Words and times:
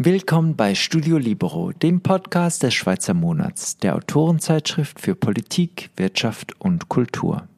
Willkommen 0.00 0.56
bei 0.56 0.74
Studio 0.74 1.18
Libero, 1.18 1.72
dem 1.72 2.00
Podcast 2.00 2.62
des 2.62 2.72
Schweizer 2.72 3.14
Monats, 3.14 3.78
der 3.78 3.96
Autorenzeitschrift 3.96 5.00
für 5.00 5.14
Politik, 5.14 5.90
Wirtschaft 5.96 6.58
und 6.60 6.88
Kultur. 6.88 7.48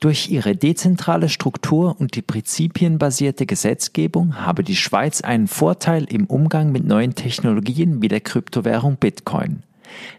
Durch 0.00 0.30
ihre 0.30 0.54
dezentrale 0.54 1.28
Struktur 1.28 1.98
und 1.98 2.14
die 2.14 2.22
prinzipienbasierte 2.22 3.46
Gesetzgebung 3.46 4.36
habe 4.36 4.62
die 4.62 4.76
Schweiz 4.76 5.22
einen 5.22 5.48
Vorteil 5.48 6.04
im 6.04 6.26
Umgang 6.26 6.70
mit 6.70 6.84
neuen 6.84 7.14
Technologien 7.14 8.02
wie 8.02 8.08
der 8.08 8.20
Kryptowährung 8.20 8.96
Bitcoin. 8.96 9.64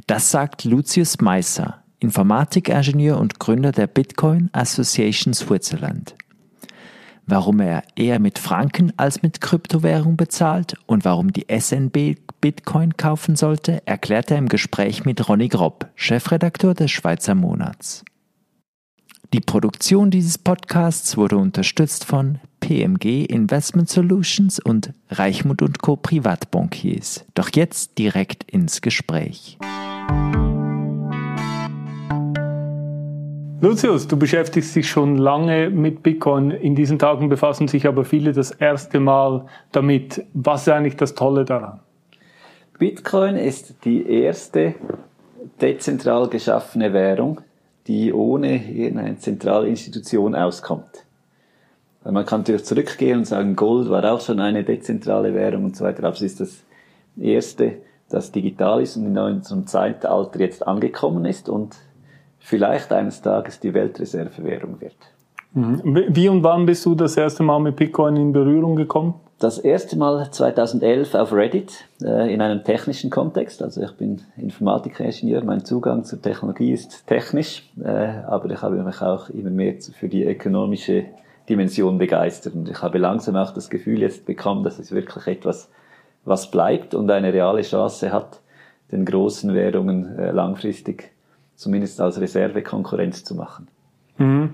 Das 0.08 0.32
sagt 0.32 0.66
Lucius 0.66 1.22
Meisser, 1.22 1.84
Informatikingenieur 2.00 3.20
und 3.20 3.40
Gründer 3.40 3.72
der 3.72 3.88
Bitcoin 3.88 4.50
Association 4.54 5.34
Switzerland. 5.34 6.16
Warum 7.26 7.60
er 7.60 7.84
eher 7.96 8.20
mit 8.20 8.40
Franken 8.40 8.92
als 8.98 9.22
mit 9.22 9.40
Kryptowährung 9.40 10.18
bezahlt 10.18 10.76
und 10.88 11.06
warum 11.06 11.32
die 11.32 11.46
SNB 11.48 12.16
Bitcoin 12.42 12.98
kaufen 12.98 13.36
sollte, 13.36 13.86
erklärt 13.86 14.32
er 14.32 14.38
im 14.38 14.50
Gespräch 14.50 15.06
mit 15.06 15.30
Ronny 15.30 15.48
Gropp, 15.48 15.88
Chefredakteur 15.96 16.74
des 16.74 16.90
Schweizer 16.90 17.36
Monats. 17.36 18.04
Die 19.32 19.42
Produktion 19.42 20.10
dieses 20.10 20.40
Podcasts 20.40 21.18
wurde 21.18 21.38
unterstützt 21.38 22.06
von 22.06 22.40
PMG 22.62 23.26
Investment 23.26 23.88
Solutions 23.88 24.60
und 24.60 24.94
Reichmut 25.12 25.62
und 25.62 25.84
Co. 25.84 25.98
Privatbankiers. 25.98 27.26
Doch 27.36 27.50
jetzt 27.54 28.00
direkt 28.00 28.50
ins 28.50 28.82
Gespräch. 28.82 29.60
Lucius, 33.62 34.08
du 34.08 34.16
beschäftigst 34.16 34.74
dich 34.74 34.90
schon 34.90 35.18
lange 35.18 35.70
mit 35.70 36.02
Bitcoin. 36.02 36.52
In 36.52 36.76
diesen 36.76 36.98
Tagen 36.98 37.28
befassen 37.28 37.68
sich 37.68 37.88
aber 37.88 38.06
viele 38.06 38.32
das 38.32 38.52
erste 38.52 39.02
Mal 39.02 39.48
damit. 39.74 40.24
Was 40.34 40.62
ist 40.62 40.70
eigentlich 40.70 40.96
das 40.96 41.14
Tolle 41.14 41.44
daran? 41.44 41.82
Bitcoin 42.78 43.36
ist 43.36 43.84
die 43.84 44.10
erste 44.10 44.76
dezentral 45.60 46.30
geschaffene 46.30 46.94
Währung, 46.94 47.42
die 47.88 48.14
ohne 48.14 48.48
eine 48.50 49.18
zentrale 49.18 49.68
Institution 49.68 50.36
auskommt. 50.36 51.04
Man 52.06 52.26
kann 52.26 52.42
natürlich 52.42 52.64
zurückgehen 52.64 53.20
und 53.20 53.26
sagen, 53.26 53.58
Gold 53.58 53.90
war 53.90 54.10
auch 54.10 54.22
schon 54.22 54.40
eine 54.40 54.64
dezentrale 54.64 55.34
Währung 55.34 55.66
und 55.66 55.76
so 55.76 55.84
weiter, 55.84 56.06
aber 56.06 56.16
es 56.16 56.22
ist 56.22 56.40
das 56.40 56.64
erste, 57.20 57.74
das 58.08 58.32
digital 58.32 58.82
ist 58.82 58.96
und 58.96 59.06
in 59.08 59.18
unserem 59.18 59.68
Zeitalter 59.68 60.40
jetzt 60.40 60.66
angekommen 60.66 61.26
ist 61.26 61.50
und 61.50 61.76
vielleicht 62.50 62.92
eines 62.92 63.22
Tages 63.22 63.60
die 63.60 63.74
Weltreservewährung 63.74 64.82
wird. 64.82 64.96
Mhm. 65.54 66.08
Wie 66.10 66.30
und 66.30 66.44
wann 66.44 66.66
bist 66.66 66.86
du 66.86 66.96
das 66.96 67.16
erste 67.16 67.44
Mal 67.44 67.60
mit 67.60 67.76
Bitcoin 67.76 68.16
in 68.16 68.34
Berührung 68.34 68.76
gekommen? 68.76 69.16
Das 69.40 69.58
erste 69.58 69.98
Mal 69.98 70.30
2011 70.32 71.16
auf 71.16 71.32
Reddit 71.32 71.86
äh, 72.04 72.34
in 72.34 72.42
einem 72.42 72.64
technischen 72.64 73.10
Kontext. 73.10 73.62
Also 73.62 73.82
ich 73.82 73.92
bin 73.94 74.22
Informatikingenieur, 74.36 75.44
mein 75.44 75.64
Zugang 75.64 76.04
zur 76.04 76.22
Technologie 76.22 76.74
ist 76.74 77.08
technisch, 77.08 77.70
äh, 77.82 77.88
aber 78.28 78.50
ich 78.52 78.62
habe 78.62 78.84
mich 78.84 79.02
auch 79.02 79.30
immer 79.30 79.50
mehr 79.50 79.76
für 79.94 80.10
die 80.10 80.26
ökonomische 80.26 81.06
Dimension 81.48 81.98
begeistert. 81.98 82.56
Und 82.56 82.70
ich 82.70 82.82
habe 82.82 82.98
langsam 82.98 83.36
auch 83.36 83.52
das 83.52 83.70
Gefühl 83.70 84.02
jetzt 84.02 84.26
bekommen, 84.26 84.64
dass 84.64 84.78
es 84.78 84.92
wirklich 84.92 85.26
etwas, 85.28 85.70
was 86.26 86.52
bleibt 86.52 86.94
und 86.94 87.10
eine 87.10 87.32
reale 87.32 87.62
Chance 87.62 88.12
hat, 88.12 88.42
den 88.92 89.06
großen 89.06 89.54
Währungen 89.54 90.18
äh, 90.18 90.32
langfristig 90.32 91.12
zumindest 91.60 92.00
als 92.00 92.20
Reservekonkurrenz 92.20 93.26
zu 93.26 93.36
machen. 93.36 93.68
Mhm. 94.18 94.54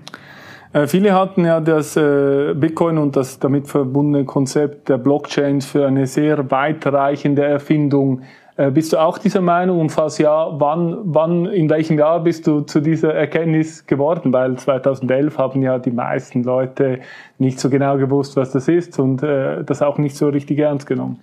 Äh, 0.72 0.88
viele 0.88 1.14
hatten 1.14 1.44
ja 1.44 1.60
das 1.60 1.96
äh, 1.96 2.52
Bitcoin 2.54 2.98
und 2.98 3.16
das 3.16 3.38
damit 3.38 3.68
verbundene 3.68 4.24
Konzept 4.24 4.88
der 4.88 4.98
Blockchains 4.98 5.66
für 5.66 5.86
eine 5.86 6.06
sehr 6.06 6.50
weitreichende 6.50 7.44
Erfindung. 7.44 8.22
Äh, 8.56 8.72
bist 8.72 8.92
du 8.92 8.98
auch 8.98 9.18
dieser 9.18 9.40
Meinung? 9.40 9.78
Und 9.78 9.90
falls 9.90 10.18
ja, 10.18 10.48
wann, 10.58 10.98
wann, 11.04 11.46
in 11.46 11.70
welchem 11.70 11.96
Jahr 11.96 12.20
bist 12.24 12.46
du 12.48 12.62
zu 12.62 12.80
dieser 12.80 13.14
Erkenntnis 13.14 13.86
geworden? 13.86 14.32
Weil 14.32 14.56
2011 14.56 15.38
haben 15.38 15.62
ja 15.62 15.78
die 15.78 15.92
meisten 15.92 16.42
Leute 16.42 16.98
nicht 17.38 17.60
so 17.60 17.70
genau 17.70 17.98
gewusst, 17.98 18.36
was 18.36 18.50
das 18.50 18.66
ist 18.66 18.98
und 18.98 19.22
das 19.22 19.82
auch 19.82 19.98
nicht 19.98 20.16
so 20.16 20.28
richtig 20.28 20.58
ernst 20.58 20.86
genommen. 20.86 21.20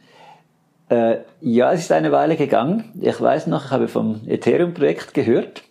ja, 1.42 1.72
es 1.72 1.80
ist 1.82 1.92
eine 1.92 2.12
Weile 2.12 2.36
gegangen. 2.36 2.86
Ich 3.02 3.20
weiß 3.20 3.48
noch, 3.48 3.66
ich 3.66 3.72
habe 3.72 3.88
vom 3.88 4.22
Ethereum-Projekt 4.28 5.14
gehört 5.14 5.64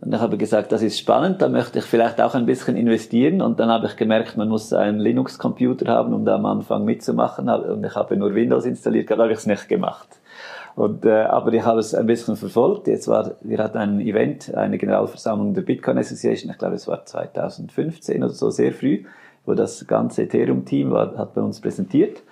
und 0.00 0.14
ich 0.14 0.20
habe 0.20 0.36
gesagt, 0.36 0.72
das 0.72 0.82
ist 0.82 0.98
spannend, 0.98 1.40
da 1.40 1.48
möchte 1.48 1.78
ich 1.78 1.84
vielleicht 1.84 2.20
auch 2.20 2.34
ein 2.34 2.46
bisschen 2.46 2.76
investieren. 2.76 3.40
Und 3.40 3.60
dann 3.60 3.70
habe 3.70 3.86
ich 3.86 3.96
gemerkt, 3.96 4.36
man 4.36 4.48
muss 4.48 4.72
einen 4.72 4.98
Linux-Computer 4.98 5.86
haben, 5.86 6.12
um 6.12 6.24
da 6.24 6.34
am 6.34 6.46
Anfang 6.46 6.84
mitzumachen. 6.84 7.48
Und 7.48 7.84
ich 7.86 7.94
habe 7.94 8.16
nur 8.16 8.34
Windows 8.34 8.66
installiert, 8.66 9.10
da 9.10 9.16
habe 9.16 9.32
ich 9.32 9.38
es 9.38 9.46
nicht 9.46 9.68
gemacht. 9.68 10.08
Und, 10.76 11.04
äh, 11.04 11.22
aber 11.22 11.52
ich 11.52 11.64
habe 11.64 11.78
es 11.78 11.94
ein 11.94 12.06
bisschen 12.06 12.36
verfolgt. 12.36 12.88
Jetzt 12.88 13.06
war, 13.06 13.32
wir 13.42 13.58
hatten 13.58 13.78
ein 13.78 14.00
Event, 14.00 14.52
eine 14.54 14.76
Generalversammlung 14.76 15.54
der 15.54 15.62
Bitcoin 15.62 15.98
Association, 15.98 16.50
ich 16.50 16.58
glaube 16.58 16.74
es 16.74 16.88
war 16.88 17.04
2015 17.04 18.22
oder 18.22 18.32
so, 18.32 18.50
sehr 18.50 18.72
früh, 18.72 19.04
wo 19.46 19.54
das 19.54 19.86
ganze 19.86 20.22
Ethereum-Team 20.22 20.92
hat 20.92 21.34
bei 21.34 21.40
uns 21.40 21.60
präsentiert. 21.60 22.22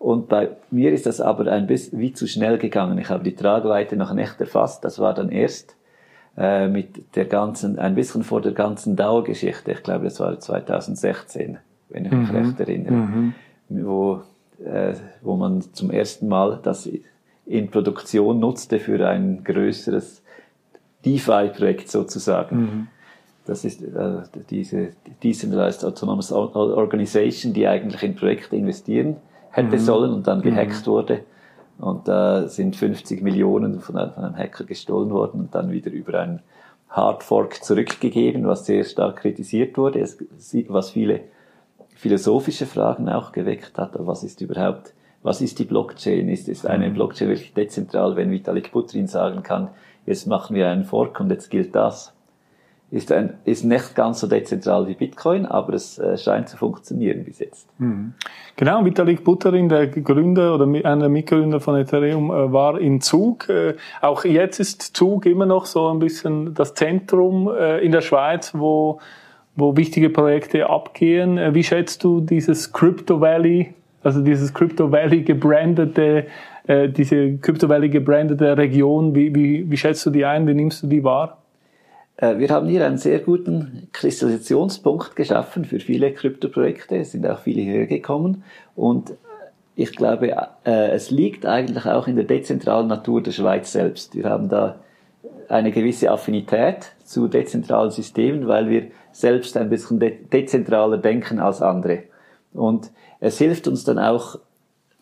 Und 0.00 0.28
bei 0.28 0.50
mir 0.72 0.92
ist 0.92 1.06
das 1.06 1.20
aber 1.20 1.46
ein 1.46 1.68
bisschen 1.68 2.00
wie 2.00 2.12
zu 2.12 2.26
schnell 2.26 2.58
gegangen. 2.58 2.98
Ich 2.98 3.08
habe 3.08 3.22
die 3.22 3.36
Tragweite 3.36 3.96
noch 3.96 4.12
nicht 4.12 4.40
erfasst. 4.40 4.84
Das 4.84 4.98
war 4.98 5.14
dann 5.14 5.28
erst 5.28 5.76
äh, 6.36 6.68
mit 6.68 7.14
der 7.16 7.26
ganzen, 7.26 7.78
ein 7.78 7.94
bisschen 7.94 8.24
vor 8.24 8.40
der 8.40 8.52
ganzen 8.52 8.96
Dauergeschichte. 8.96 9.72
Ich 9.72 9.82
glaube, 9.82 10.04
das 10.04 10.18
war 10.20 10.38
2016, 10.38 11.58
wenn 11.90 12.04
ich 12.06 12.12
mich 12.12 12.30
mhm. 12.30 12.36
recht 12.36 12.60
erinnere, 12.60 12.94
mhm. 12.94 13.34
wo, 13.68 14.22
äh, 14.64 14.94
wo 15.20 15.36
man 15.36 15.62
zum 15.72 15.90
ersten 15.90 16.28
Mal 16.28 16.58
das 16.62 16.88
in 17.44 17.70
Produktion 17.70 18.38
nutzte 18.38 18.78
für 18.78 19.06
ein 19.06 19.44
größeres 19.44 20.22
DeFi-Projekt 21.04 21.90
sozusagen. 21.90 22.56
Mhm. 22.56 22.88
Das 23.44 23.64
ist 23.64 23.82
äh, 23.82 24.22
diese 24.48 24.90
Decentralized 25.22 25.84
Autonomous 25.84 26.30
Organization, 26.32 27.52
die 27.52 27.66
eigentlich 27.66 28.02
in 28.04 28.14
Projekte 28.14 28.56
investieren 28.56 29.16
hätte 29.50 29.76
mhm. 29.76 29.80
sollen 29.80 30.12
und 30.12 30.26
dann 30.26 30.40
gehackt 30.40 30.86
mhm. 30.86 30.90
wurde 30.90 31.20
und 31.78 32.08
da 32.08 32.48
sind 32.48 32.76
50 32.76 33.22
Millionen 33.22 33.80
von 33.80 33.96
einem 33.96 34.36
Hacker 34.36 34.64
gestohlen 34.64 35.10
worden 35.10 35.40
und 35.40 35.54
dann 35.54 35.70
wieder 35.70 35.90
über 35.90 36.20
einen 36.20 36.40
Hardfork 36.88 37.64
zurückgegeben, 37.64 38.46
was 38.46 38.66
sehr 38.66 38.84
stark 38.84 39.16
kritisiert 39.16 39.76
wurde, 39.78 40.06
was 40.68 40.90
viele 40.90 41.20
philosophische 41.94 42.66
Fragen 42.66 43.08
auch 43.08 43.32
geweckt 43.32 43.78
hat. 43.78 43.92
Was 43.94 44.24
ist 44.24 44.40
überhaupt, 44.40 44.92
was 45.22 45.40
ist 45.40 45.58
die 45.58 45.64
Blockchain? 45.64 46.28
Ist 46.28 46.48
es 46.48 46.66
eine 46.66 46.90
mhm. 46.90 46.94
Blockchain 46.94 47.28
wirklich 47.28 47.54
dezentral, 47.54 48.16
wenn 48.16 48.30
Vitalik 48.30 48.72
Buterin 48.72 49.06
sagen 49.06 49.42
kann, 49.42 49.70
jetzt 50.04 50.26
machen 50.26 50.54
wir 50.56 50.68
einen 50.68 50.84
Fork 50.84 51.20
und 51.20 51.30
jetzt 51.30 51.50
gilt 51.50 51.74
das? 51.74 52.12
Ist, 52.92 53.10
ein, 53.10 53.34
ist 53.46 53.64
nicht 53.64 53.94
ganz 53.94 54.20
so 54.20 54.26
dezentral 54.26 54.86
wie 54.86 54.94
Bitcoin, 54.94 55.46
aber 55.46 55.72
es 55.72 55.98
äh, 55.98 56.18
scheint 56.18 56.50
zu 56.50 56.58
funktionieren 56.58 57.24
bis 57.24 57.38
jetzt. 57.38 57.66
Mhm. 57.78 58.12
Genau, 58.56 58.84
Vitalik 58.84 59.24
Buterin, 59.24 59.70
der 59.70 59.86
Gründer 59.86 60.54
oder 60.54 60.66
einer 60.66 61.00
der 61.00 61.08
Mitgründer 61.08 61.58
von 61.58 61.76
Ethereum, 61.76 62.30
äh, 62.30 62.52
war 62.52 62.78
in 62.78 63.00
Zug. 63.00 63.48
Äh, 63.48 63.76
auch 64.02 64.24
jetzt 64.24 64.60
ist 64.60 64.82
Zug 64.94 65.24
immer 65.24 65.46
noch 65.46 65.64
so 65.64 65.88
ein 65.88 66.00
bisschen 66.00 66.52
das 66.54 66.74
Zentrum 66.74 67.50
in 67.80 67.92
der 67.92 68.00
Schweiz, 68.00 68.52
wo, 68.54 69.00
wo 69.56 69.76
wichtige 69.76 70.10
Projekte 70.10 70.68
abgehen. 70.68 71.54
Wie 71.54 71.64
schätzt 71.64 72.04
du 72.04 72.20
dieses 72.20 72.72
Crypto 72.72 73.20
Valley, 73.20 73.72
also 74.02 74.20
dieses 74.20 74.52
Crypto 74.52 74.90
Valley 74.90 75.22
gebrandete 75.22 76.26
diese 76.68 77.38
Crypto 77.38 77.68
Valley 77.68 77.88
gebrandete 77.88 78.56
Region, 78.56 79.14
wie, 79.14 79.34
wie, 79.34 79.70
wie 79.70 79.76
schätzt 79.76 80.06
du 80.06 80.10
die 80.10 80.24
ein, 80.24 80.46
wie 80.46 80.54
nimmst 80.54 80.82
du 80.82 80.86
die 80.86 81.02
wahr? 81.02 81.41
Äh, 82.16 82.38
wir 82.38 82.50
haben 82.50 82.68
hier 82.68 82.86
einen 82.86 82.98
sehr 82.98 83.18
guten 83.20 83.88
Kristallisationspunkt 83.92 85.16
geschaffen 85.16 85.64
für 85.64 85.80
viele 85.80 86.12
Kryptoprojekte. 86.12 86.96
Es 86.96 87.12
sind 87.12 87.26
auch 87.26 87.40
viele 87.40 87.62
hergekommen. 87.62 88.44
Und 88.76 89.14
ich 89.74 89.92
glaube, 89.92 90.36
äh, 90.64 90.90
es 90.90 91.10
liegt 91.10 91.46
eigentlich 91.46 91.86
auch 91.86 92.06
in 92.06 92.16
der 92.16 92.24
dezentralen 92.24 92.88
Natur 92.88 93.22
der 93.22 93.32
Schweiz 93.32 93.72
selbst. 93.72 94.14
Wir 94.14 94.24
haben 94.24 94.48
da 94.48 94.80
eine 95.48 95.70
gewisse 95.70 96.10
Affinität 96.10 96.92
zu 97.04 97.28
dezentralen 97.28 97.90
Systemen, 97.90 98.48
weil 98.48 98.68
wir 98.68 98.86
selbst 99.12 99.56
ein 99.56 99.68
bisschen 99.68 99.98
dezentraler 100.32 100.98
denken 100.98 101.38
als 101.38 101.60
andere. 101.62 102.04
Und 102.52 102.90
es 103.20 103.38
hilft 103.38 103.68
uns 103.68 103.84
dann 103.84 103.98
auch 103.98 104.38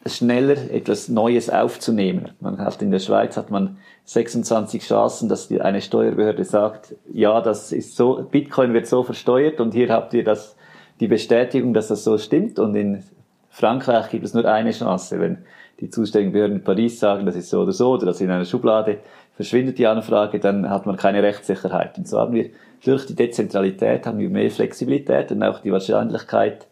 schneller 0.07 0.71
etwas 0.71 1.09
Neues 1.09 1.51
aufzunehmen. 1.51 2.31
Man 2.41 2.59
hat 2.59 2.81
in 2.81 2.91
der 2.91 3.01
Schweiz 3.01 3.37
hat 3.37 3.51
man 3.51 3.79
26 4.07 4.83
Chancen, 4.83 5.29
dass 5.29 5.49
die, 5.49 5.61
eine 5.61 5.83
Steuerbehörde 5.83 6.45
sagt, 6.45 6.95
ja, 7.13 7.41
das 7.41 7.71
ist 7.71 7.97
so, 7.97 8.27
Bitcoin 8.31 8.73
wird 8.73 8.87
so 8.87 9.03
versteuert 9.03 9.61
und 9.61 9.75
hier 9.75 9.91
habt 9.91 10.15
ihr 10.15 10.25
das, 10.25 10.57
die 11.01 11.09
Bestätigung, 11.09 11.75
dass 11.75 11.89
das 11.89 12.03
so 12.03 12.17
stimmt. 12.17 12.59
Und 12.59 12.75
in 12.75 13.03
Frankreich 13.51 14.09
gibt 14.11 14.25
es 14.25 14.33
nur 14.33 14.47
eine 14.47 14.73
Chance, 14.73 15.21
wenn 15.21 15.39
die 15.81 15.91
zuständigen 15.91 16.33
Behörden 16.33 16.57
in 16.59 16.65
Paris 16.65 16.99
sagen, 16.99 17.27
das 17.27 17.37
ist 17.37 17.51
so 17.51 17.61
oder 17.61 17.73
so, 17.73 17.91
oder 17.93 18.07
das 18.07 18.21
in 18.21 18.31
einer 18.31 18.45
Schublade, 18.45 18.99
verschwindet 19.37 19.79
die 19.79 19.87
Anfrage, 19.87 20.41
dann 20.41 20.69
hat 20.69 20.87
man 20.87 20.97
keine 20.97 21.23
Rechtssicherheit. 21.23 21.97
Und 21.99 22.09
so 22.09 22.19
haben 22.19 22.35
wir 22.35 22.51
durch 22.85 23.07
die 23.07 23.15
Dezentralität 23.15 24.07
haben 24.07 24.19
wir 24.19 24.31
mehr 24.31 24.51
Flexibilität 24.51 25.31
und 25.33 25.43
auch 25.43 25.61
die 25.61 25.73
Wahrscheinlichkeit, 25.73 26.67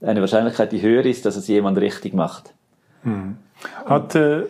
eine 0.00 0.20
Wahrscheinlichkeit, 0.20 0.72
die 0.72 0.82
höher 0.82 1.04
ist, 1.04 1.26
dass 1.26 1.36
es 1.36 1.48
jemand 1.48 1.78
richtig 1.78 2.14
macht. 2.14 2.54
Hm. 3.02 3.36
Hat, 3.84 4.14
äh, 4.14 4.42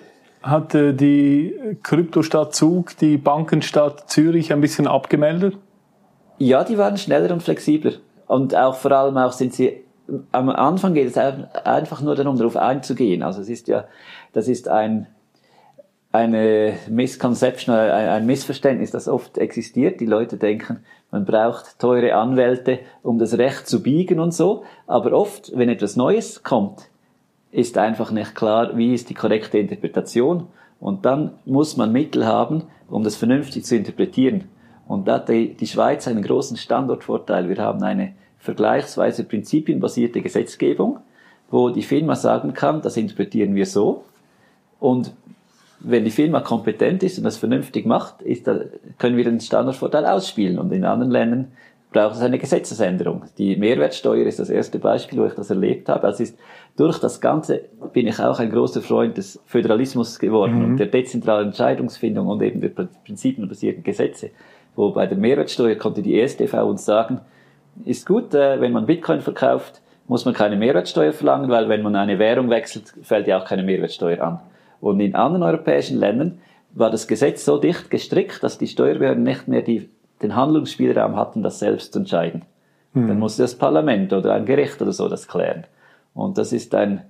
äh, 0.43 0.93
die 0.93 1.54
Kryptostadt 1.82 2.54
Zug 2.54 2.96
die 2.99 3.16
Bankenstadt 3.16 4.10
Zürich 4.10 4.52
ein 4.52 4.60
bisschen 4.60 4.87
abgemeldet? 4.87 5.56
Ja, 6.38 6.64
die 6.64 6.78
waren 6.78 6.96
schneller 6.96 7.32
und 7.32 7.43
flexibler. 7.43 7.93
Und 8.26 8.56
auch 8.56 8.76
vor 8.76 8.93
allem 8.93 9.16
auch 9.16 9.32
sind 9.32 9.54
sie, 9.54 9.84
am 10.32 10.49
Anfang 10.49 10.94
geht 10.94 11.08
es 11.08 11.19
einfach 11.19 12.00
nur 12.00 12.14
darum, 12.14 12.37
darauf 12.37 12.56
einzugehen. 12.56 13.22
Also 13.22 13.40
es 13.43 13.49
ist 13.49 13.69
ja, 13.69 13.84
das 14.32 14.49
ist 14.49 14.69
ein, 14.69 15.06
eine 16.10 16.75
Misconception, 16.88 17.75
ein, 17.75 18.08
ein 18.08 18.26
Missverständnis, 18.26 18.90
das 18.90 19.08
oft 19.08 19.38
existiert. 19.38 20.00
Die 20.00 20.06
Leute 20.06 20.37
denken, 20.37 20.84
man 21.10 21.25
braucht 21.25 21.78
teure 21.78 22.14
Anwälte, 22.14 22.81
um 23.02 23.19
das 23.19 23.38
Recht 23.38 23.69
zu 23.69 23.82
biegen 23.82 24.19
und 24.19 24.32
so. 24.32 24.64
Aber 24.87 25.12
oft, 25.12 25.52
wenn 25.54 25.69
etwas 25.69 25.96
Neues 25.96 26.43
kommt, 26.43 26.90
ist 27.52 27.78
einfach 27.78 28.10
nicht 28.10 28.34
klar, 28.34 28.76
wie 28.76 28.94
ist 28.94 29.10
die 29.10 29.14
korrekte 29.14 29.58
Interpretation. 29.58 30.49
Und 30.81 31.04
dann 31.04 31.34
muss 31.44 31.76
man 31.76 31.93
Mittel 31.93 32.26
haben, 32.26 32.64
um 32.88 33.04
das 33.04 33.14
vernünftig 33.14 33.64
zu 33.64 33.76
interpretieren. 33.76 34.44
Und 34.88 35.06
da 35.06 35.14
hat 35.14 35.28
die, 35.28 35.54
die 35.54 35.66
Schweiz 35.66 36.08
einen 36.08 36.22
großen 36.22 36.56
Standortvorteil. 36.56 37.49
Wir 37.49 37.58
haben 37.58 37.82
eine 37.82 38.14
vergleichsweise 38.38 39.25
prinzipienbasierte 39.25 40.20
Gesetzgebung, 40.22 40.99
wo 41.50 41.70
die 41.70 41.82
Firma 41.82 42.16
sagen 42.16 42.54
kann, 42.54 42.82
das 42.82 42.96
interpretieren 42.96 43.54
wir 43.54 43.66
so. 43.66 44.04
Und 44.81 45.12
wenn 45.78 46.04
die 46.04 46.10
Firma 46.10 46.40
kompetent 46.40 47.02
ist 47.02 47.19
und 47.19 47.25
das 47.25 47.37
vernünftig 47.37 47.87
macht, 47.87 48.22
ist 48.22 48.49
können 48.99 49.16
wir 49.16 49.25
den 49.25 49.40
Standardvorteil 49.40 50.06
ausspielen. 50.06 50.58
Und 50.58 50.72
in 50.72 50.84
anderen 50.84 51.12
Ländern 51.12 51.52
braucht 51.92 52.16
es 52.16 52.22
eine 52.22 52.38
Gesetzesänderung. 52.38 53.24
Die 53.38 53.56
Mehrwertsteuer 53.56 54.26
ist 54.26 54.38
das 54.38 54.50
erste 54.50 54.78
Beispiel, 54.78 55.18
wo 55.20 55.26
ich 55.26 55.34
das 55.34 55.50
erlebt 55.50 55.88
habe. 55.88 56.06
Also 56.06 56.22
ist, 56.22 56.38
durch 56.76 56.98
das 56.98 57.20
Ganze 57.20 57.62
bin 57.92 58.06
ich 58.06 58.18
auch 58.18 58.38
ein 58.38 58.50
großer 58.50 58.80
Freund 58.80 59.16
des 59.18 59.40
Föderalismus 59.46 60.18
geworden 60.18 60.58
mhm. 60.58 60.64
und 60.64 60.76
der 60.78 60.86
dezentralen 60.86 61.48
Entscheidungsfindung 61.48 62.26
und 62.26 62.42
eben 62.42 62.60
der 62.60 62.70
prinzipienbasierten 62.70 63.82
Gesetze. 63.82 64.30
Wo 64.74 64.90
bei 64.90 65.06
der 65.06 65.18
Mehrwertsteuer 65.18 65.74
konnte 65.74 66.02
die 66.02 66.18
ESTV 66.18 66.54
uns 66.64 66.84
sagen, 66.84 67.20
ist 67.84 68.06
gut, 68.06 68.34
äh, 68.34 68.60
wenn 68.60 68.72
man 68.72 68.86
Bitcoin 68.86 69.20
verkauft, 69.20 69.82
muss 70.08 70.24
man 70.24 70.34
keine 70.34 70.56
Mehrwertsteuer 70.56 71.12
verlangen, 71.12 71.50
weil 71.50 71.68
wenn 71.68 71.82
man 71.82 71.96
eine 71.96 72.18
Währung 72.18 72.50
wechselt, 72.50 72.92
fällt 73.02 73.26
ja 73.26 73.38
auch 73.38 73.44
keine 73.44 73.62
Mehrwertsteuer 73.62 74.20
an. 74.20 74.40
Und 74.80 75.00
in 75.00 75.14
anderen 75.14 75.42
europäischen 75.42 75.98
Ländern 75.98 76.38
war 76.74 76.90
das 76.90 77.06
Gesetz 77.06 77.44
so 77.44 77.58
dicht 77.58 77.90
gestrickt, 77.90 78.42
dass 78.42 78.58
die 78.58 78.66
Steuerbehörden 78.66 79.22
nicht 79.22 79.46
mehr 79.46 79.62
die, 79.62 79.88
den 80.22 80.36
Handlungsspielraum 80.36 81.16
hatten, 81.16 81.42
das 81.42 81.58
selbst 81.58 81.92
zu 81.92 82.00
entscheiden. 82.00 82.42
Mhm. 82.94 83.08
Dann 83.08 83.19
musste 83.19 83.42
das 83.42 83.56
Parlament 83.56 84.12
oder 84.12 84.34
ein 84.34 84.46
Gericht 84.46 84.80
oder 84.82 84.92
so 84.92 85.08
das 85.08 85.28
klären. 85.28 85.64
Und 86.14 86.38
das 86.38 86.52
ist 86.52 86.74
ein, 86.74 87.02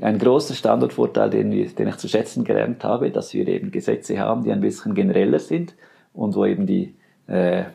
ein 0.00 0.18
großer 0.18 0.54
Standortvorteil, 0.54 1.30
den, 1.30 1.52
wir, 1.52 1.68
den 1.68 1.88
ich 1.88 1.96
zu 1.96 2.08
schätzen 2.08 2.44
gelernt 2.44 2.84
habe, 2.84 3.10
dass 3.10 3.34
wir 3.34 3.46
eben 3.48 3.70
Gesetze 3.70 4.18
haben, 4.18 4.44
die 4.44 4.52
ein 4.52 4.60
bisschen 4.60 4.94
genereller 4.94 5.38
sind 5.38 5.74
und 6.12 6.34
wo 6.36 6.44
eben 6.44 6.66
die, 6.66 6.94
äh, 7.28 7.60
äh, 7.60 7.66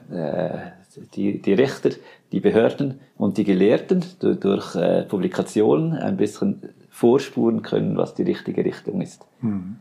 die, 1.16 1.42
die 1.42 1.54
Richter, 1.54 1.92
die 2.32 2.40
Behörden 2.40 3.00
und 3.18 3.38
die 3.38 3.44
Gelehrten 3.44 4.04
durch, 4.20 4.40
durch 4.40 4.76
äh, 4.76 5.04
Publikationen 5.04 5.94
ein 5.94 6.18
bisschen 6.18 6.62
vorspuren 6.90 7.62
können, 7.62 7.98
was 7.98 8.16
die 8.16 8.24
richtige 8.24 8.64
Richtung 8.64 9.02
ist. 9.02 9.26
Mhm. 9.42 9.78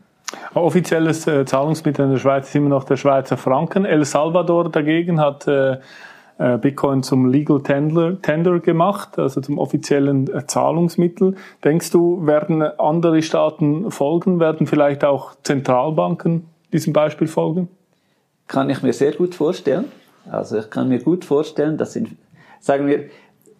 Offizielles 0.53 1.27
äh, 1.27 1.45
Zahlungsmittel 1.45 2.05
in 2.05 2.11
der 2.11 2.19
Schweiz 2.19 2.47
ist 2.49 2.55
immer 2.55 2.69
noch 2.69 2.83
der 2.83 2.97
Schweizer 2.97 3.37
Franken. 3.37 3.85
El 3.85 4.05
Salvador 4.05 4.69
dagegen 4.69 5.19
hat 5.19 5.47
äh, 5.47 5.77
äh 6.37 6.57
Bitcoin 6.57 7.03
zum 7.03 7.27
Legal 7.29 7.61
Tender, 7.61 8.21
Tender 8.21 8.59
gemacht, 8.59 9.19
also 9.19 9.41
zum 9.41 9.57
offiziellen 9.57 10.33
äh, 10.33 10.45
Zahlungsmittel. 10.45 11.35
Denkst 11.63 11.91
du, 11.91 12.25
werden 12.25 12.61
andere 12.61 13.21
Staaten 13.21 13.91
folgen? 13.91 14.39
Werden 14.39 14.67
vielleicht 14.67 15.03
auch 15.03 15.35
Zentralbanken 15.43 16.47
diesem 16.71 16.93
Beispiel 16.93 17.27
folgen? 17.27 17.67
Kann 18.47 18.69
ich 18.69 18.81
mir 18.83 18.93
sehr 18.93 19.13
gut 19.13 19.35
vorstellen. 19.35 19.85
Also 20.31 20.57
ich 20.57 20.69
kann 20.69 20.87
mir 20.87 20.99
gut 20.99 21.25
vorstellen, 21.25 21.77
dass 21.77 21.95
in, 21.95 22.17
sagen 22.59 22.87
wir, 22.87 23.05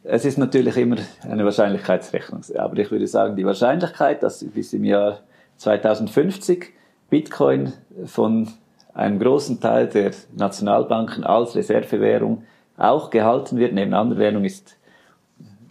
es 0.03 0.23
ist 0.23 0.37
natürlich 0.37 0.77
immer 0.77 0.97
eine 1.23 1.43
Wahrscheinlichkeitsrechnung. 1.43 2.41
Aber 2.57 2.77
ich 2.77 2.91
würde 2.91 3.07
sagen, 3.07 3.35
die 3.35 3.45
Wahrscheinlichkeit, 3.45 4.21
dass 4.21 4.43
bis 4.43 4.73
im 4.73 4.83
Jahr 4.83 5.19
2050 5.57 6.73
Bitcoin 7.09 7.73
von 8.05 8.47
einem 8.93 9.19
großen 9.19 9.59
Teil 9.59 9.87
der 9.87 10.11
Nationalbanken 10.35 11.23
als 11.23 11.55
Reservewährung 11.55 12.43
auch 12.77 13.09
gehalten 13.09 13.57
wird, 13.57 13.73
neben 13.73 13.93
anderen 13.93 14.19
Währungen, 14.19 14.45
ist 14.45 14.77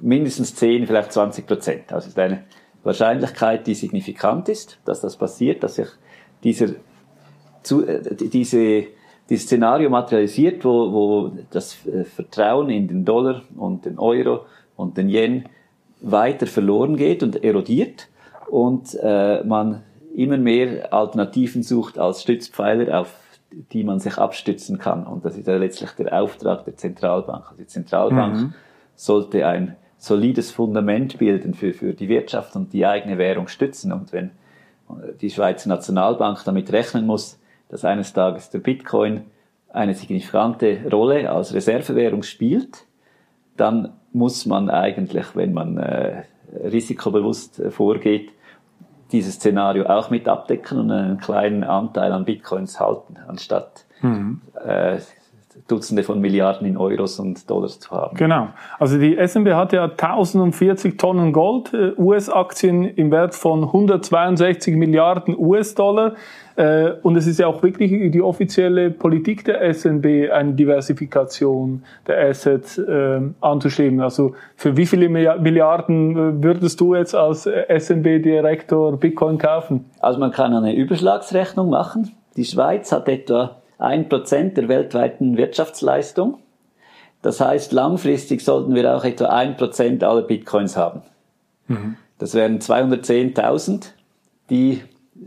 mindestens 0.00 0.54
10, 0.54 0.86
vielleicht 0.86 1.12
20 1.12 1.46
Prozent. 1.46 1.92
Also 1.92 2.08
ist 2.08 2.18
eine 2.18 2.44
Wahrscheinlichkeit, 2.82 3.66
die 3.66 3.74
signifikant 3.74 4.48
ist, 4.48 4.78
dass 4.84 5.00
das 5.00 5.16
passiert, 5.16 5.62
dass 5.62 5.76
sich 5.76 5.88
dieser, 6.42 6.66
äh, 6.66 8.14
diese 8.14 8.86
die 9.30 9.36
Szenario 9.38 9.88
materialisiert, 9.88 10.64
wo, 10.64 10.92
wo 10.92 11.32
das 11.50 11.86
äh, 11.86 12.04
Vertrauen 12.04 12.68
in 12.70 12.88
den 12.88 13.04
Dollar 13.04 13.42
und 13.56 13.86
den 13.86 13.98
Euro 13.98 14.44
und 14.76 14.98
den 14.98 15.08
Yen 15.08 15.46
weiter 16.02 16.46
verloren 16.46 16.96
geht 16.96 17.22
und 17.22 17.42
erodiert 17.42 18.08
und 18.48 18.96
äh, 19.02 19.42
man 19.44 19.82
immer 20.14 20.36
mehr 20.36 20.92
Alternativen 20.92 21.62
sucht 21.62 21.98
als 21.98 22.22
Stützpfeiler, 22.22 23.00
auf 23.00 23.12
die 23.72 23.84
man 23.84 24.00
sich 24.00 24.18
abstützen 24.18 24.78
kann. 24.78 25.06
Und 25.06 25.24
das 25.24 25.36
ist 25.36 25.46
ja 25.46 25.56
letztlich 25.56 25.90
der 25.92 26.12
Auftrag 26.20 26.64
der 26.64 26.76
Zentralbank. 26.76 27.44
Also 27.44 27.56
die 27.56 27.66
Zentralbank 27.66 28.34
mhm. 28.34 28.54
sollte 28.94 29.46
ein 29.46 29.76
solides 29.96 30.50
Fundament 30.50 31.18
bilden 31.18 31.54
für, 31.54 31.72
für 31.72 31.94
die 31.94 32.08
Wirtschaft 32.08 32.56
und 32.56 32.72
die 32.72 32.84
eigene 32.84 33.18
Währung 33.18 33.48
stützen. 33.48 33.92
Und 33.92 34.12
wenn 34.12 34.32
die 35.20 35.30
Schweizer 35.30 35.68
Nationalbank 35.68 36.42
damit 36.44 36.72
rechnen 36.72 37.06
muss, 37.06 37.38
dass 37.68 37.84
eines 37.84 38.12
Tages 38.12 38.50
der 38.50 38.58
Bitcoin 38.58 39.22
eine 39.70 39.94
signifikante 39.94 40.88
Rolle 40.90 41.30
als 41.30 41.54
Reservewährung 41.54 42.22
spielt, 42.22 42.84
dann 43.56 43.92
muss 44.12 44.46
man 44.46 44.70
eigentlich, 44.70 45.34
wenn 45.34 45.52
man 45.52 45.78
äh, 45.78 46.22
risikobewusst 46.52 47.60
äh, 47.60 47.70
vorgeht, 47.70 48.30
dieses 49.12 49.34
Szenario 49.34 49.86
auch 49.86 50.10
mit 50.10 50.28
abdecken 50.28 50.78
und 50.78 50.90
einen 50.90 51.18
kleinen 51.18 51.62
Anteil 51.62 52.12
an 52.12 52.24
Bitcoins 52.24 52.80
halten, 52.80 53.16
anstatt 53.28 53.84
mhm. 54.00 54.40
äh, 54.64 54.98
Dutzende 55.68 56.02
von 56.02 56.20
Milliarden 56.20 56.66
in 56.66 56.76
Euros 56.76 57.18
und 57.18 57.48
Dollars 57.48 57.80
zu 57.80 57.90
haben. 57.90 58.16
Genau. 58.16 58.48
Also 58.78 58.98
die 58.98 59.16
SMB 59.16 59.54
hat 59.54 59.72
ja 59.72 59.84
1040 59.84 60.98
Tonnen 60.98 61.32
Gold, 61.32 61.72
äh, 61.72 61.92
US-Aktien 61.96 62.84
im 62.84 63.10
Wert 63.10 63.34
von 63.34 63.64
162 63.64 64.76
Milliarden 64.76 65.34
US-Dollar. 65.38 66.14
Äh, 66.56 66.92
und 67.02 67.16
es 67.16 67.26
ist 67.26 67.38
ja 67.38 67.46
auch 67.46 67.62
wirklich 67.62 68.10
die 68.12 68.20
offizielle 68.20 68.90
Politik 68.90 69.44
der 69.44 69.72
SNB, 69.72 70.30
eine 70.30 70.52
Diversifikation 70.52 71.82
der 72.06 72.28
Assets 72.28 72.76
äh, 72.78 73.20
anzustreben. 73.40 74.00
Also 74.00 74.34
für 74.56 74.76
wie 74.76 74.86
viele 74.86 75.08
Milliarden 75.08 76.12
äh, 76.12 76.42
würdest 76.42 76.80
du 76.80 76.94
jetzt 76.94 77.14
als 77.14 77.44
SNB-Direktor 77.44 78.98
Bitcoin 78.98 79.38
kaufen? 79.38 79.86
Also 80.00 80.20
man 80.20 80.30
kann 80.30 80.52
eine 80.54 80.74
Überschlagsrechnung 80.74 81.70
machen. 81.70 82.12
Die 82.36 82.44
Schweiz 82.44 82.92
hat 82.92 83.08
etwa 83.08 83.56
ein 83.84 84.08
Prozent 84.08 84.56
der 84.56 84.68
weltweiten 84.68 85.36
Wirtschaftsleistung. 85.36 86.38
Das 87.22 87.40
heißt, 87.40 87.72
langfristig 87.72 88.42
sollten 88.42 88.74
wir 88.74 88.94
auch 88.94 89.04
etwa 89.04 89.26
ein 89.26 89.56
Prozent 89.56 90.04
aller 90.04 90.22
Bitcoins 90.22 90.76
haben. 90.76 91.02
Mhm. 91.68 91.96
Das 92.18 92.34
wären 92.34 92.58
210.000, 92.58 93.86
die 94.50 94.82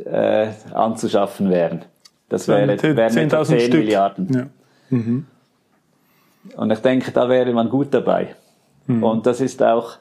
äh, 0.05 0.47
anzuschaffen 0.73 1.49
wären. 1.49 1.85
Das 2.29 2.47
wäre, 2.47 2.67
wären 2.67 3.17
etwa 3.17 3.43
10 3.43 3.59
Stück. 3.59 3.79
Milliarden. 3.79 4.33
Ja. 4.33 4.47
Mhm. 4.89 5.25
Und 6.55 6.71
ich 6.71 6.79
denke, 6.79 7.11
da 7.11 7.29
wäre 7.29 7.51
man 7.53 7.69
gut 7.69 7.93
dabei. 7.93 8.35
Mhm. 8.85 9.03
Und 9.03 9.25
das 9.25 9.41
ist 9.41 9.63
auch, 9.63 9.93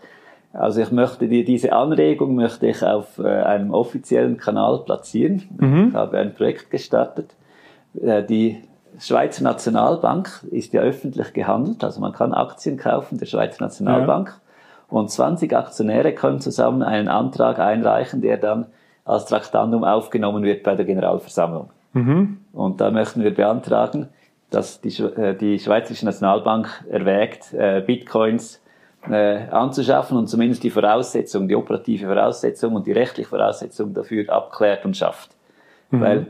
also 0.53 0.81
ich 0.81 0.91
möchte 0.91 1.29
die, 1.29 1.45
diese 1.45 1.73
Anregung 1.73 2.35
möchte 2.35 2.67
ich 2.67 2.83
auf 2.83 3.19
äh, 3.19 3.27
einem 3.27 3.73
offiziellen 3.73 4.37
Kanal 4.37 4.81
platzieren. 4.85 5.43
Mhm. 5.59 5.89
Ich 5.89 5.95
habe 5.95 6.19
ein 6.19 6.35
Projekt 6.35 6.71
gestartet 6.71 7.35
die 8.01 8.63
Schweizer 8.99 9.43
Nationalbank 9.45 10.45
ist 10.51 10.73
ja 10.73 10.81
öffentlich 10.81 11.33
gehandelt, 11.33 11.85
also 11.85 12.01
man 12.01 12.13
kann 12.13 12.33
Aktien 12.33 12.79
kaufen 12.79 13.19
der 13.19 13.27
Schweizer 13.27 13.63
Nationalbank. 13.63 14.29
Ja. 14.29 14.35
Und 14.89 15.11
20 15.11 15.55
Aktionäre 15.55 16.13
können 16.13 16.41
zusammen 16.41 16.83
einen 16.83 17.09
Antrag 17.09 17.59
einreichen, 17.59 18.21
der 18.21 18.37
dann 18.37 18.67
als 19.05 19.27
Traktandum 19.27 19.85
aufgenommen 19.85 20.45
wird 20.45 20.63
bei 20.63 20.75
der 20.75 20.85
Generalversammlung. 20.85 21.71
Mhm. 21.93 22.39
Und 22.53 22.81
da 22.81 22.91
möchten 22.91 23.23
wir 23.23 23.35
beantragen, 23.35 24.09
dass 24.51 24.81
die, 24.81 25.03
äh, 25.03 25.35
die 25.35 25.59
Schweizerische 25.59 26.05
Nationalbank 26.05 26.85
erwägt, 26.89 27.53
äh, 27.53 27.83
Bitcoins 27.85 28.63
anzuschaffen 29.09 30.19
und 30.19 30.27
zumindest 30.27 30.65
die 30.65 30.71
Voraussetzung, 30.71 31.47
die 31.47 31.55
operative 31.55 32.07
Voraussetzung 32.07 32.75
und 32.75 32.89
die 32.89 32.93
rechtliche 32.93 33.29
Voraussetzung 33.29 33.95
dafür 33.95 34.29
abklärt 34.29 34.85
und 34.85 34.97
schafft. 34.97 35.31
Mhm. 35.93 36.01
Weil 36.01 36.27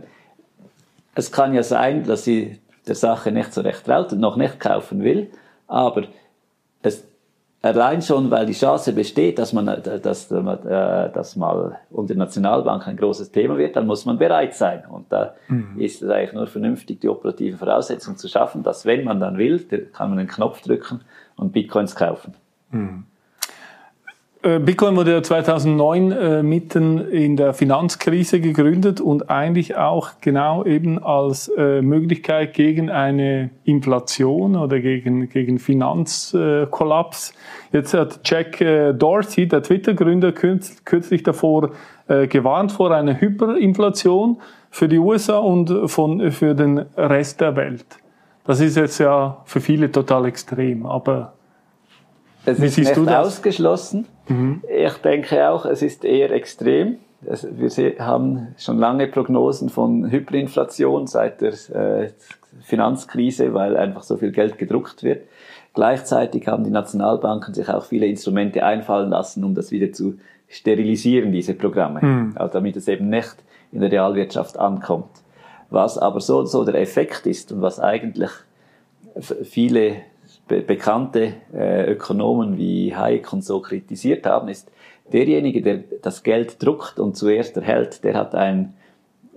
es 1.17 1.33
kann 1.33 1.55
ja 1.55 1.63
sein, 1.63 2.05
dass 2.05 2.25
sie 2.25 2.61
der 2.87 2.95
Sache 2.95 3.33
nicht 3.33 3.53
so 3.53 3.63
recht 3.63 3.85
traut 3.85 4.13
und 4.13 4.21
noch 4.21 4.37
nicht 4.37 4.61
kaufen 4.61 5.03
will, 5.03 5.31
aber 5.67 6.05
es 6.83 7.05
allein 7.63 8.03
schon, 8.03 8.31
weil 8.31 8.47
die 8.47 8.53
Chance 8.53 8.93
besteht, 8.93 9.39
dass 9.39 9.53
man, 9.53 9.67
dass, 9.67 10.31
äh, 10.31 11.11
dass 11.11 11.37
mal 11.37 11.79
unter 11.91 12.15
Nationalbank 12.15 12.87
ein 12.87 12.97
großes 12.97 13.33
Thema 13.33 13.57
wird, 13.59 13.75
dann 13.75 13.87
muss 13.87 14.05
man 14.05 14.19
bereit 14.19 14.55
sein. 14.55 14.85
Und 14.89 15.11
da 15.11 15.35
mhm. 15.49 15.81
ist 15.81 16.03
es 16.03 16.09
eigentlich 16.09 16.35
nur 16.35 16.47
vernünftig, 16.47 17.01
die 17.01 17.09
operative 17.09 17.57
Voraussetzung 17.57 18.17
zu 18.17 18.29
schaffen, 18.29 18.63
dass 18.63 18.85
wenn 18.85 19.03
man 19.03 19.19
dann 19.19 19.39
will, 19.39 19.59
kann 19.93 20.11
man 20.11 20.19
einen 20.19 20.29
Knopf 20.29 20.61
drücken 20.63 21.01
und 21.37 21.53
Bitcoins 21.53 21.97
kaufen. 21.97 22.35
Mhm. 22.71 23.05
Äh, 24.47 24.61
Bitcoin 24.61 24.95
wurde 24.95 25.11
ja 25.11 25.23
2009 25.25 26.13
äh, 26.13 26.43
mitten 26.45 26.99
in 27.11 27.37
der 27.37 27.53
Finanzkrise 27.53 28.41
gegründet 28.41 29.01
und 29.01 29.29
eigentlich 29.29 29.77
auch 29.77 30.11
genau 30.21 30.65
eben 30.65 31.03
als 31.03 31.49
äh, 31.49 31.83
Möglichkeit 31.83 32.55
gegen 32.55 32.89
eine 32.89 33.51
Inflation 33.65 34.55
oder 34.55 34.79
gegen, 34.79 35.29
gegen 35.31 35.59
Finanzkollaps. 35.59 37.35
Jetzt 37.73 37.93
hat 37.93 38.21
Jack 38.25 38.61
äh, 38.61 38.93
Dorsey, 38.93 39.49
der 39.49 39.65
Twitter-Gründer, 39.65 40.31
kürzlich 40.31 41.25
davor 41.25 41.71
äh, 42.07 42.29
gewarnt 42.29 42.71
vor 42.71 42.93
einer 42.93 43.21
Hyperinflation 43.21 44.41
für 44.71 44.87
die 44.87 44.99
USA 44.99 45.39
und 45.39 45.91
von, 45.91 46.31
für 46.31 46.55
den 46.55 46.79
Rest 46.97 47.41
der 47.41 47.57
Welt. 47.57 47.87
Das 48.45 48.61
ist 48.61 48.77
jetzt 48.77 48.99
ja 48.99 49.39
für 49.45 49.61
viele 49.61 49.91
total 49.91 50.27
extrem, 50.27 50.87
aber 50.87 51.33
es 52.45 52.63
wie 52.63 52.69
siehst 52.69 52.97
du 52.97 53.05
das? 53.05 53.27
ausgeschlossen. 53.27 54.07
Mhm. 54.29 54.63
Ich 54.69 54.95
denke 54.95 55.49
auch, 55.49 55.67
es 55.67 55.83
ist 55.83 56.05
eher 56.05 56.31
extrem. 56.31 56.99
wir 57.21 57.95
haben 57.99 58.55
schon 58.59 58.79
lange 58.79 59.07
Prognosen 59.07 59.69
von 59.69 60.11
Hyperinflation 60.11 61.07
seit 61.07 61.41
der 61.41 61.53
äh, 61.73 62.11
Finanzkrise, 62.63 63.55
weil 63.55 63.77
einfach 63.77 64.03
so 64.03 64.17
viel 64.17 64.33
Geld 64.33 64.59
gedruckt 64.59 65.03
wird. 65.03 65.23
Gleichzeitig 65.75 66.49
haben 66.49 66.65
die 66.65 66.71
Nationalbanken 66.71 67.53
sich 67.53 67.69
auch 67.69 67.85
viele 67.85 68.07
Instrumente 68.07 68.65
einfallen 68.65 69.11
lassen, 69.11 69.45
um 69.45 69.55
das 69.55 69.71
wieder 69.71 69.93
zu 69.93 70.19
sterilisieren, 70.49 71.33
diese 71.33 71.55
Programme, 71.55 72.01
mhm. 72.03 72.33
also 72.37 72.53
damit 72.55 72.77
es 72.77 72.89
eben 72.89 73.09
nicht 73.09 73.37
in 73.73 73.81
der 73.81 73.93
Realwirtschaft 73.93 74.59
ankommt. 74.59 75.11
Was 75.69 75.99
aber 75.99 76.21
so, 76.21 76.45
so 76.45 76.65
der 76.65 76.77
Effekt 76.81 77.27
ist 77.27 77.53
und 77.53 77.61
was 77.61 77.81
eigentlich 77.81 78.31
viele 79.43 79.97
be 80.49 80.61
bekannte 80.61 81.35
äh, 81.53 81.91
Ökonomen 81.93 82.57
wie 82.57 82.95
Hayek 82.95 83.33
und 83.33 83.45
so 83.45 83.61
kritisiert 83.61 84.27
haben, 84.27 84.49
ist, 84.49 84.71
derjenige, 85.13 85.63
der 85.63 85.85
das 86.03 86.23
Geld 86.23 86.63
druckt 86.63 86.99
und 86.99 87.17
zuerst 87.17 87.57
erhält, 87.57 88.05
der 88.05 88.15
hat 88.15 88.35
einen 88.35 88.75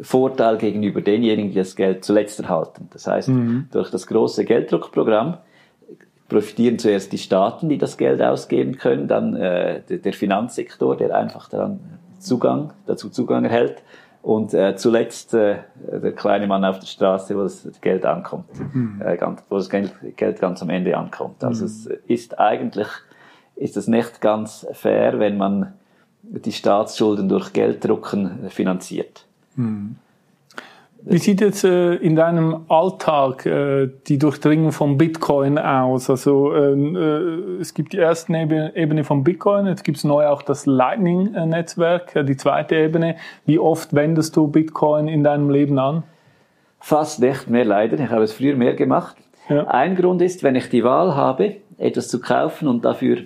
Vorteil 0.01 0.57
gegenüber 0.57 1.01
denjenigen, 1.01 1.51
die 1.51 1.57
das 1.57 1.75
Geld 1.75 2.05
zuletzt 2.05 2.39
erhalten. 2.39 2.87
Das 2.91 3.05
heißt, 3.07 3.29
mhm. 3.29 3.67
durch 3.71 3.91
das 3.91 4.07
große 4.07 4.45
Gelddruckprogramm 4.45 5.37
profitieren 6.29 6.79
zuerst 6.79 7.11
die 7.11 7.17
Staaten, 7.17 7.69
die 7.69 7.77
das 7.77 7.97
Geld 7.97 8.21
ausgeben 8.21 8.77
können, 8.77 9.07
dann 9.07 9.35
äh, 9.35 9.81
der 9.81 10.13
Finanzsektor, 10.13 10.95
der 10.95 11.15
einfach 11.15 11.49
daran 11.49 11.79
Zugang, 12.19 12.73
dazu 12.85 13.09
Zugang 13.09 13.45
erhält 13.45 13.81
und 14.21 14.53
äh, 14.53 14.75
zuletzt 14.75 15.33
äh, 15.33 15.59
der 15.75 16.11
kleine 16.11 16.47
Mann 16.47 16.65
auf 16.65 16.79
der 16.79 16.87
Straße, 16.87 17.35
wo 17.35 17.43
das 17.43 17.67
Geld 17.81 18.05
ankommt, 18.05 18.47
mhm. 18.73 19.01
äh, 19.03 19.15
ganz, 19.17 19.43
wo 19.49 19.57
das 19.57 19.69
Geld, 19.69 19.93
Geld 20.17 20.39
ganz 20.39 20.61
am 20.61 20.69
Ende 20.69 20.97
ankommt. 20.97 21.43
Also 21.43 21.61
mhm. 21.61 21.67
es 21.67 21.85
ist 22.07 22.39
eigentlich 22.39 22.87
ist 23.55 23.75
es 23.75 23.87
nicht 23.87 24.21
ganz 24.21 24.65
fair, 24.71 25.19
wenn 25.19 25.37
man 25.37 25.73
die 26.23 26.51
Staatsschulden 26.51 27.27
durch 27.27 27.53
Gelddrucken 27.53 28.49
finanziert. 28.49 29.25
Mhm. 29.55 29.97
Wie 31.01 31.17
sieht 31.17 31.39
jetzt 31.39 31.63
äh, 31.63 31.95
in 31.95 32.15
deinem 32.15 32.65
Alltag 32.67 33.45
äh, 33.45 33.89
die 34.07 34.17
Durchdringung 34.17 34.71
von 34.71 34.97
Bitcoin 34.97 35.57
aus? 35.57 36.09
Also 36.09 36.53
ähm, 36.53 36.95
äh, 36.95 37.61
es 37.61 37.73
gibt 37.73 37.93
die 37.93 37.97
erste 37.97 38.33
Ebene 38.33 39.03
von 39.03 39.23
Bitcoin, 39.23 39.67
jetzt 39.67 39.83
gibt 39.83 39.97
es 39.97 40.03
neu 40.03 40.27
auch 40.27 40.41
das 40.41 40.65
Lightning-Netzwerk, 40.65 42.15
äh, 42.17 42.23
die 42.25 42.35
zweite 42.35 42.75
Ebene. 42.75 43.15
Wie 43.45 43.59
oft 43.59 43.93
wendest 43.93 44.35
du 44.35 44.47
Bitcoin 44.47 45.07
in 45.07 45.23
deinem 45.23 45.49
Leben 45.49 45.79
an? 45.79 46.03
Fast 46.81 47.21
nicht 47.21 47.49
mehr 47.49 47.65
leider. 47.65 47.97
Ich 47.97 48.09
habe 48.09 48.23
es 48.23 48.33
früher 48.33 48.55
mehr 48.55 48.73
gemacht. 48.73 49.15
Ja. 49.47 49.67
Ein 49.67 49.95
Grund 49.95 50.21
ist, 50.21 50.43
wenn 50.43 50.55
ich 50.55 50.69
die 50.69 50.83
Wahl 50.83 51.15
habe, 51.15 51.55
etwas 51.77 52.09
zu 52.09 52.19
kaufen 52.19 52.67
und 52.67 52.83
dafür 52.83 53.19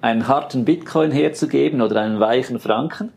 einen 0.00 0.26
harten 0.26 0.64
Bitcoin 0.64 1.12
herzugeben 1.12 1.80
oder 1.80 2.00
einen 2.00 2.18
weichen 2.18 2.58
Franken, 2.58 3.12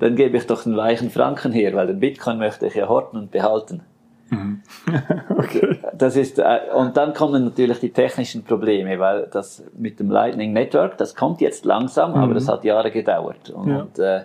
dann 0.00 0.16
gebe 0.16 0.36
ich 0.36 0.46
doch 0.46 0.66
einen 0.66 0.76
weichen 0.76 1.10
Franken 1.10 1.52
her, 1.52 1.74
weil 1.74 1.86
den 1.86 2.00
Bitcoin 2.00 2.38
möchte 2.38 2.66
ich 2.66 2.74
ja 2.74 2.88
horten 2.88 3.18
und 3.18 3.30
behalten. 3.30 3.82
Mhm. 4.30 4.62
okay. 5.36 5.78
Das 5.94 6.16
ist, 6.16 6.38
äh, 6.38 6.60
und 6.74 6.96
dann 6.96 7.14
kommen 7.14 7.44
natürlich 7.44 7.80
die 7.80 7.90
technischen 7.90 8.42
Probleme, 8.42 8.98
weil 8.98 9.28
das 9.30 9.62
mit 9.76 10.00
dem 10.00 10.10
Lightning 10.10 10.52
Network, 10.52 10.96
das 10.98 11.14
kommt 11.14 11.40
jetzt 11.40 11.64
langsam, 11.64 12.12
mhm. 12.12 12.16
aber 12.16 12.34
das 12.34 12.48
hat 12.48 12.64
Jahre 12.64 12.90
gedauert. 12.90 13.50
Und, 13.50 13.68
ja. 13.68 13.80
und 13.80 13.98
äh, 13.98 14.22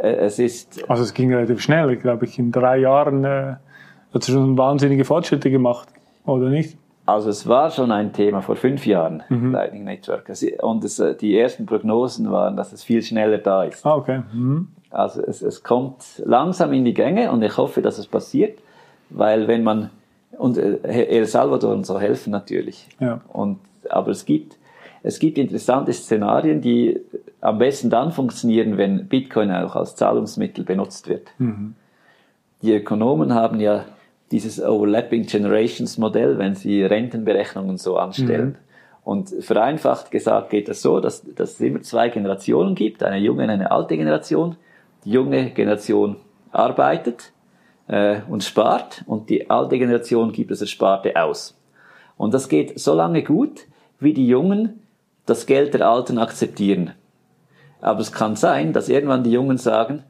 äh 0.00 0.26
es 0.26 0.38
ist. 0.38 0.88
Also 0.88 1.02
es 1.02 1.12
ging 1.12 1.32
relativ 1.32 1.60
schnell, 1.60 1.96
glaube 1.96 2.24
ich. 2.24 2.38
In 2.38 2.50
drei 2.50 2.78
Jahren 2.78 3.24
äh, 3.24 3.56
hat 4.14 4.22
es 4.22 4.28
schon 4.28 4.56
wahnsinnige 4.56 5.04
Fortschritte 5.04 5.50
gemacht, 5.50 5.88
oder 6.24 6.48
nicht? 6.48 6.78
Also 7.04 7.30
es 7.30 7.46
war 7.46 7.70
schon 7.70 7.92
ein 7.92 8.12
Thema 8.12 8.42
vor 8.42 8.56
fünf 8.56 8.84
Jahren, 8.86 9.22
mhm. 9.28 9.52
Lightning 9.52 9.84
Network. 9.84 10.30
Und 10.62 10.84
es, 10.84 10.98
äh, 10.98 11.14
die 11.14 11.38
ersten 11.38 11.66
Prognosen 11.66 12.30
waren, 12.30 12.56
dass 12.56 12.72
es 12.72 12.82
viel 12.82 13.02
schneller 13.02 13.38
da 13.38 13.64
ist. 13.64 13.84
Ah, 13.84 13.96
okay. 13.96 14.22
Mhm. 14.32 14.68
Also 14.90 15.22
es, 15.22 15.42
es 15.42 15.62
kommt 15.62 16.22
langsam 16.24 16.72
in 16.72 16.84
die 16.84 16.94
Gänge 16.94 17.30
und 17.30 17.42
ich 17.42 17.56
hoffe, 17.56 17.82
dass 17.82 17.98
es 17.98 18.06
passiert, 18.06 18.58
weil 19.10 19.48
wenn 19.48 19.62
man 19.62 19.90
und 20.38 20.58
äh, 20.58 20.78
El 20.82 21.26
Salvador 21.26 21.74
und 21.74 21.86
so 21.86 21.98
helfen 21.98 22.30
natürlich. 22.30 22.88
Ja. 23.00 23.20
Und 23.32 23.58
aber 23.88 24.10
es 24.10 24.24
gibt 24.24 24.56
es 25.02 25.20
gibt 25.20 25.38
interessante 25.38 25.92
Szenarien, 25.92 26.60
die 26.60 27.00
am 27.40 27.58
besten 27.58 27.90
dann 27.90 28.10
funktionieren, 28.10 28.76
wenn 28.76 29.06
Bitcoin 29.06 29.52
auch 29.52 29.76
als 29.76 29.94
Zahlungsmittel 29.94 30.64
benutzt 30.64 31.08
wird. 31.08 31.28
Mhm. 31.38 31.74
Die 32.62 32.72
Ökonomen 32.72 33.32
haben 33.32 33.60
ja 33.60 33.84
dieses 34.32 34.60
Overlapping 34.60 35.26
Generations 35.26 35.98
Modell, 35.98 36.38
wenn 36.38 36.56
sie 36.56 36.82
Rentenberechnungen 36.82 37.78
so 37.78 37.96
anstellen. 37.96 38.48
Mhm. 38.48 38.54
Und 39.04 39.28
vereinfacht 39.28 40.10
gesagt 40.10 40.50
geht 40.50 40.68
es 40.68 40.82
so, 40.82 40.98
dass, 40.98 41.22
dass 41.22 41.52
es 41.52 41.60
immer 41.60 41.82
zwei 41.82 42.08
Generationen 42.08 42.74
gibt, 42.74 43.04
eine 43.04 43.18
junge 43.18 43.44
und 43.44 43.50
eine 43.50 43.70
alte 43.70 43.96
Generation 43.96 44.56
die 45.06 45.12
junge 45.12 45.50
Generation 45.50 46.16
arbeitet 46.50 47.32
äh, 47.86 48.20
und 48.28 48.42
spart 48.42 49.04
und 49.06 49.30
die 49.30 49.48
alte 49.48 49.78
Generation 49.78 50.32
gibt 50.32 50.50
das 50.50 50.60
Ersparte 50.60 51.16
aus. 51.16 51.56
Und 52.16 52.34
das 52.34 52.48
geht 52.48 52.78
so 52.78 52.92
lange 52.94 53.22
gut, 53.22 53.66
wie 54.00 54.12
die 54.12 54.26
Jungen 54.26 54.80
das 55.24 55.46
Geld 55.46 55.74
der 55.74 55.88
Alten 55.88 56.18
akzeptieren. 56.18 56.92
Aber 57.80 58.00
es 58.00 58.12
kann 58.12 58.36
sein, 58.36 58.72
dass 58.72 58.88
irgendwann 58.88 59.22
die 59.22 59.32
Jungen 59.32 59.58
sagen, 59.58 60.02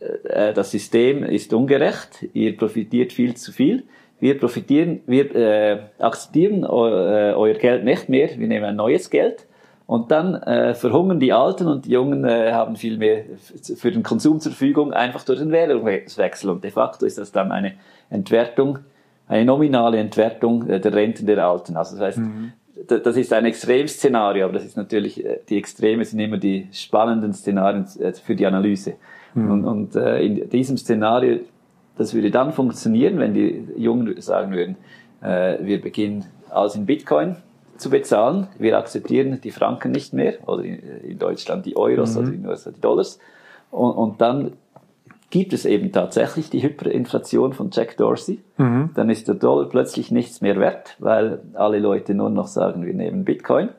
äh, 0.00 0.48
äh 0.50 0.52
das 0.52 0.72
System 0.72 1.22
ist 1.22 1.54
ungerecht, 1.54 2.26
ihr 2.32 2.56
profitiert 2.56 3.12
viel 3.12 3.34
zu 3.36 3.52
viel, 3.52 3.84
wir 4.18 4.38
profitieren, 4.38 5.00
wir 5.06 5.34
äh, 5.34 5.78
akzeptieren 5.98 6.64
eu, 6.64 6.88
äh, 6.88 7.32
euer 7.34 7.54
Geld 7.54 7.84
nicht 7.84 8.08
mehr, 8.08 8.28
wir 8.36 8.48
nehmen 8.48 8.64
ein 8.64 8.76
neues 8.76 9.08
Geld 9.10 9.46
und 9.92 10.10
dann 10.10 10.36
äh, 10.36 10.74
verhungern 10.74 11.20
die 11.20 11.34
Alten 11.34 11.66
und 11.68 11.84
die 11.84 11.90
Jungen 11.90 12.24
äh, 12.24 12.52
haben 12.52 12.76
viel 12.76 12.96
mehr 12.96 13.24
für 13.76 13.92
den 13.92 14.02
Konsum 14.02 14.40
zur 14.40 14.52
Verfügung, 14.52 14.94
einfach 14.94 15.22
durch 15.22 15.38
den 15.38 15.52
Währungswechsel. 15.52 16.48
Und 16.48 16.64
de 16.64 16.70
facto 16.70 17.04
ist 17.04 17.18
das 17.18 17.30
dann 17.30 17.52
eine 17.52 17.74
Entwertung, 18.08 18.78
eine 19.28 19.44
nominale 19.44 19.98
Entwertung 19.98 20.66
äh, 20.66 20.80
der 20.80 20.94
Renten 20.94 21.26
der 21.26 21.46
Alten. 21.46 21.76
Also 21.76 21.96
das 21.96 22.06
heißt, 22.06 22.18
mhm. 22.20 22.52
das 22.88 23.18
ist 23.18 23.34
ein 23.34 23.44
Extremszenario, 23.44 24.46
aber 24.46 24.54
das 24.54 24.64
ist 24.64 24.78
natürlich, 24.78 25.22
äh, 25.26 25.40
die 25.46 25.58
Extreme 25.58 26.06
sind 26.06 26.20
immer 26.20 26.38
die 26.38 26.68
spannenden 26.72 27.34
Szenarien 27.34 27.84
äh, 28.00 28.14
für 28.14 28.34
die 28.34 28.46
Analyse. 28.46 28.94
Mhm. 29.34 29.50
Und, 29.50 29.64
und 29.66 29.96
äh, 29.96 30.24
in 30.24 30.48
diesem 30.48 30.78
Szenario, 30.78 31.40
das 31.98 32.14
würde 32.14 32.30
dann 32.30 32.54
funktionieren, 32.54 33.18
wenn 33.18 33.34
die 33.34 33.68
Jungen 33.76 34.18
sagen 34.22 34.52
würden, 34.52 34.76
wir 35.20 35.80
beginnen 35.80 36.24
alles 36.50 36.74
in 36.74 36.84
Bitcoin 36.84 37.36
zu 37.82 37.90
bezahlen. 37.90 38.46
Wir 38.58 38.78
akzeptieren 38.78 39.40
die 39.42 39.50
Franken 39.50 39.92
nicht 39.92 40.14
mehr 40.14 40.34
oder 40.46 40.64
in, 40.64 41.18
Deutschland 41.18 41.66
die 41.66 41.76
Euros 41.76 42.14
mhm. 42.14 42.20
oder 42.20 42.28
in 42.28 42.42
den 42.42 42.50
USA 42.50 42.70
die 42.70 42.80
Dollars. 42.80 43.18
Und, 43.70 43.92
und, 43.92 44.20
dann 44.20 44.52
gibt 45.30 45.52
es 45.52 45.64
eben 45.64 45.92
tatsächlich 45.92 46.50
die 46.50 46.62
Hyperinflation 46.62 47.52
von 47.52 47.70
Jack 47.72 47.96
Dorsey. 47.96 48.40
Mhm. 48.58 48.90
Dann 48.94 49.10
ist 49.10 49.28
der 49.28 49.34
Dollar 49.34 49.68
plötzlich 49.68 50.10
nichts 50.10 50.40
mehr 50.40 50.58
wert, 50.60 50.96
weil 50.98 51.40
alle 51.54 51.78
Leute 51.78 52.14
nur 52.14 52.30
noch 52.30 52.46
sagen, 52.46 52.86
wir 52.86 52.94
nehmen 52.94 53.24
Bitcoin. 53.24 53.70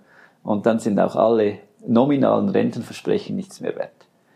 Und 0.43 0.65
dann 0.65 0.79
sind 0.79 0.99
auch 0.99 1.15
alle 1.15 1.59
nominalen 1.85 2.49
Rentenversprechen 2.49 3.35
nichts 3.35 3.61
mehr 3.61 3.75
wert. 3.75 3.91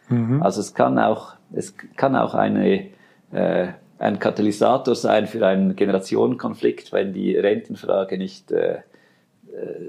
Mhm. 0.10 0.42
Also 0.42 0.62
es 0.62 0.74
kann 0.74 1.00
auch, 1.00 1.34
es 1.54 1.76
kann 1.96 2.16
auch 2.16 2.34
eine, 2.34 2.88
äh, 3.32 3.68
ein 4.00 4.20
Katalysator 4.20 4.96
sein 4.96 5.28
für 5.28 5.46
einen 5.46 5.76
Generationenkonflikt, 5.76 6.94
wenn 6.94 7.14
die 7.14 7.36
Rentenfrage 7.36 8.18
nicht 8.18 8.52
äh, 8.52 8.80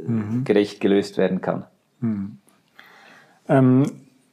mhm. 0.06 0.44
gerecht 0.44 0.80
gelöst 0.80 1.18
werden 1.18 1.40
kann. 1.40 1.64
Mhm. 2.00 2.38
Ähm, 3.48 3.84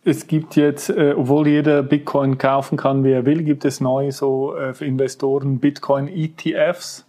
es 0.04 0.28
gibt 0.28 0.56
jetzt, 0.56 0.90
äh, 0.90 1.16
obwohl 1.18 1.48
jeder 1.48 1.82
Bitcoin 1.82 2.38
kaufen 2.38 2.78
kann, 2.78 3.04
wie 3.04 3.12
er 3.12 3.26
will, 3.26 3.44
gibt 3.44 3.66
es 3.66 3.82
neu 3.82 4.12
so 4.12 4.56
äh, 4.56 4.74
für 4.74 4.86
Investoren 4.86 5.60
Bitcoin 5.60 6.08
ETFs. 6.08 7.06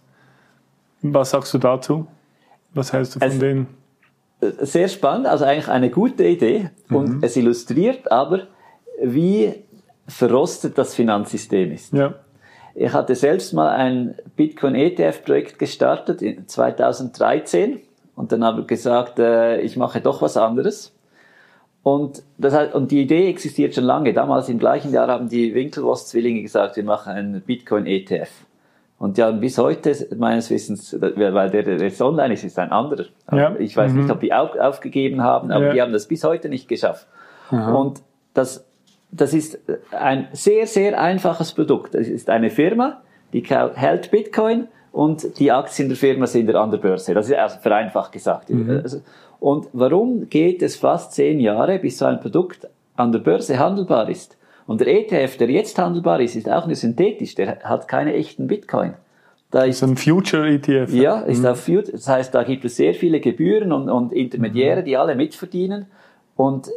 Was 1.03 1.29
sagst 1.29 1.53
du 1.53 1.59
dazu? 1.59 2.07
Was 2.73 2.93
hältst 2.93 3.15
du 3.15 3.19
von 3.19 3.27
Also- 3.27 3.39
denen? 3.39 3.67
Sehr 4.39 4.87
spannend, 4.87 5.25
also 5.25 5.45
eigentlich 5.45 5.67
eine 5.67 5.89
gute 5.89 6.23
Idee 6.23 6.69
und 6.91 7.23
es 7.23 7.35
illustriert 7.37 8.11
aber, 8.11 8.41
wie 9.01 9.51
verrostet 10.07 10.77
das 10.77 10.93
Finanzsystem 10.93 11.71
ist. 11.71 11.91
Ja. 11.91 12.13
Ich 12.75 12.93
hatte 12.93 13.15
selbst 13.15 13.53
mal 13.53 13.69
ein 13.69 14.13
Bitcoin-ETF-Projekt 14.35 15.57
gestartet 15.57 16.21
in 16.21 16.47
2013 16.47 17.79
und 18.17 18.31
dann 18.31 18.43
habe 18.43 18.61
ich 18.61 18.67
gesagt, 18.67 19.19
äh, 19.19 19.61
ich 19.61 19.77
mache 19.77 20.01
doch 20.01 20.21
was 20.23 20.35
anderes. 20.37 20.93
Und, 21.83 22.23
das 22.37 22.53
heißt, 22.53 22.73
und 22.73 22.91
die 22.91 23.01
Idee 23.03 23.29
existiert 23.29 23.75
schon 23.75 23.85
lange. 23.85 24.11
Damals 24.11 24.49
im 24.49 24.57
gleichen 24.59 24.91
Jahr 24.91 25.07
haben 25.07 25.29
die 25.29 25.53
Winklevoss-Zwillinge 25.53 26.41
gesagt, 26.41 26.75
wir 26.75 26.83
machen 26.83 27.13
einen 27.13 27.41
Bitcoin-ETF. 27.41 28.29
Und 28.97 29.17
die 29.17 29.23
haben 29.23 29.39
bis 29.39 29.59
heute, 29.59 29.95
meines 30.17 30.49
Wissens, 30.49 30.97
weil 30.99 31.49
der, 31.51 31.61
der 31.63 31.77
jetzt 31.77 32.01
online 32.01 32.33
ist, 32.33 32.43
ist 32.43 32.57
ein 32.57 32.71
anderer. 32.71 33.05
Ja. 33.31 33.55
Ich 33.59 33.77
weiß 33.77 33.93
nicht, 33.93 34.09
ob 34.09 34.19
die 34.19 34.33
auch 34.33 34.57
aufgegeben 34.57 35.21
haben, 35.21 35.51
aber 35.51 35.67
Ja. 35.67 35.73
die 35.73 35.81
haben 35.83 35.93
das 35.93 36.07
bis 36.07 36.23
heute 36.23 36.49
nicht 36.49 36.67
geschafft. 36.67 37.07
Und 37.51 38.01
das, 38.33 38.65
das 39.11 39.33
ist 39.35 39.59
ein 39.91 40.27
sehr, 40.33 40.65
sehr 40.65 40.99
einfaches 40.99 41.53
Produkt. 41.53 41.93
Es 41.93 42.09
ist 42.09 42.29
eine 42.31 42.49
Firma, 42.49 43.01
die 43.31 43.43
hält 43.43 44.09
Bitcoin 44.09 44.67
und 44.97 45.37
die 45.37 45.51
Aktien 45.51 45.89
der 45.89 45.95
Firma 45.95 46.25
sind 46.25 46.53
an 46.55 46.71
der 46.71 46.79
Börse. 46.79 47.13
Das 47.13 47.29
ist 47.29 47.35
also 47.35 47.59
vereinfacht 47.59 48.11
gesagt. 48.11 48.49
Also, 48.49 49.01
Und 49.39 49.67
warum 49.73 50.27
geht 50.27 50.63
es 50.63 50.75
fast 50.75 51.11
zehn 51.11 51.39
Jahre, 51.39 51.77
bis 51.77 51.99
so 51.99 52.05
ein 52.05 52.19
Produkt 52.19 52.67
an 52.95 53.11
der 53.11 53.19
Börse 53.19 53.59
handelbar 53.59 54.09
ist? 54.09 54.37
Und 54.65 54.81
der 54.81 54.87
ETF, 54.87 55.37
der 55.37 55.51
jetzt 55.51 55.77
handelbar 55.77 56.19
ist, 56.19 56.35
ist 56.35 56.49
auch 56.49 56.65
nur 56.65 56.75
synthetisch. 56.75 57.35
Der 57.35 57.59
hat 57.59 57.87
keine 57.87 58.15
echten 58.15 58.47
Bitcoin. 58.47 58.95
Da 59.51 59.65
ist 59.65 59.79
So 59.79 59.85
ein 59.85 59.97
Future-ETF. 59.97 60.91
ja, 60.91 61.19
ist 61.21 61.45
auf 61.45 61.59
Future. 61.59 61.91
Das 61.91 62.07
heißt, 62.07 62.33
da 62.33 62.41
gibt 62.41 62.65
es 62.65 62.75
sehr 62.75 62.95
viele 62.95 63.19
Gebühren 63.19 63.71
und, 63.71 63.89
und 63.89 64.11
Intermediäre, 64.11 64.81
die 64.81 64.97
alle 64.97 65.13
mitverdienen. 65.13 65.85
Und 66.35 66.69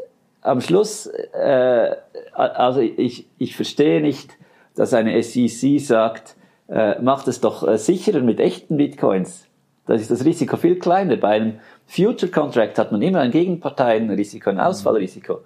am 0.42 0.60
Schluss, 0.60 1.06
äh, 1.06 1.90
also 2.34 2.80
ich, 2.80 3.26
ich 3.38 3.56
verstehe 3.56 4.02
nicht, 4.02 4.36
dass 4.76 4.92
eine 4.92 5.22
SEC 5.22 5.80
sagt, 5.80 6.36
äh, 6.70 7.00
macht 7.02 7.28
es 7.28 7.40
doch 7.40 7.66
äh, 7.66 7.76
sicherer 7.78 8.20
mit 8.20 8.40
echten 8.40 8.76
Bitcoins. 8.76 9.46
Da 9.86 9.94
ist 9.94 10.10
das 10.10 10.24
Risiko 10.24 10.56
viel 10.56 10.78
kleiner. 10.78 11.16
Bei 11.16 11.28
einem 11.30 11.54
Future 11.86 12.30
Contract 12.30 12.78
hat 12.78 12.92
man 12.92 13.02
immer 13.02 13.20
ein 13.20 13.32
Gegenparteienrisiko, 13.32 14.50
ein 14.50 14.60
Ausfallrisiko. 14.60 15.40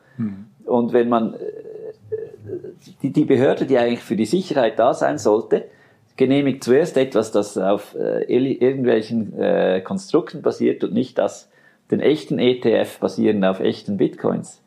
Und 0.66 0.92
wenn 0.92 1.08
man 1.08 1.34
äh, 1.34 1.38
die, 3.02 3.10
die 3.10 3.24
Behörde, 3.24 3.64
die 3.66 3.78
eigentlich 3.78 4.00
für 4.02 4.16
die 4.16 4.26
Sicherheit 4.26 4.78
da 4.78 4.92
sein 4.94 5.18
sollte, 5.18 5.64
genehmigt 6.16 6.62
zuerst 6.62 6.96
etwas, 6.96 7.32
das 7.32 7.56
auf 7.58 7.96
ir- 7.96 8.60
irgendwelchen 8.62 9.32
Konstrukten 9.82 10.42
basiert 10.42 10.84
und 10.84 10.92
nicht 10.94 11.18
das 11.18 11.50
den 11.90 12.00
echten 12.00 12.38
ETF 12.38 12.98
basieren 12.98 13.44
auf 13.44 13.60
echten 13.60 13.96
Bitcoins. 13.96 14.62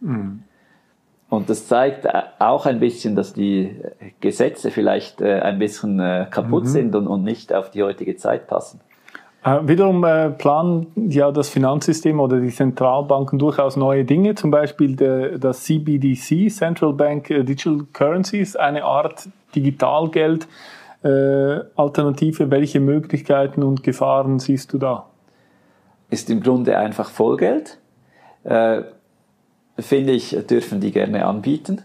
Und 1.30 1.50
das 1.50 1.68
zeigt 1.68 2.06
äh, 2.06 2.24
auch 2.40 2.66
ein 2.66 2.80
bisschen, 2.80 3.16
dass 3.16 3.34
die 3.34 3.64
äh, 3.66 4.12
Gesetze 4.22 4.72
vielleicht 4.72 5.22
äh, 5.22 5.40
ein 5.40 5.60
bisschen 5.60 5.98
kaputt 6.30 6.68
sind 6.68 6.96
und, 6.96 7.08
und 7.08 7.24
nicht 7.24 7.54
auf 7.54 7.72
die 7.72 7.84
heutige 7.84 8.16
Zeit 8.16 8.48
passen. 8.48 8.80
Wiederum 9.62 10.04
äh, 10.04 10.32
planen 10.32 10.88
ja 10.96 11.32
das 11.32 11.48
Finanzsystem 11.48 12.20
oder 12.20 12.40
die 12.40 12.50
Zentralbanken 12.50 13.40
durchaus 13.40 13.78
neue 13.78 14.04
Dinge, 14.04 14.36
zum 14.36 14.52
Beispiel 14.52 14.96
das 15.40 15.64
CBDC, 15.64 16.50
Central 16.50 16.92
Bank 16.92 17.28
Digital 17.28 17.86
Currencies, 17.94 18.56
eine 18.58 18.84
Art 18.84 19.30
Digitalgeld. 19.56 20.48
Äh, 21.04 21.60
Alternative, 21.76 22.52
welche 22.52 22.80
Möglichkeiten 22.80 23.64
und 23.64 23.84
Gefahren 23.84 24.40
siehst 24.40 24.74
du 24.74 24.80
da? 24.80 25.06
ist 26.10 26.30
im 26.30 26.42
Grunde 26.42 26.78
einfach 26.78 27.10
Vollgeld. 27.10 27.78
Äh, 28.44 28.84
finde 29.80 30.14
ich, 30.14 30.36
dürfen 30.48 30.80
die 30.80 30.92
gerne 30.92 31.26
anbieten. 31.26 31.82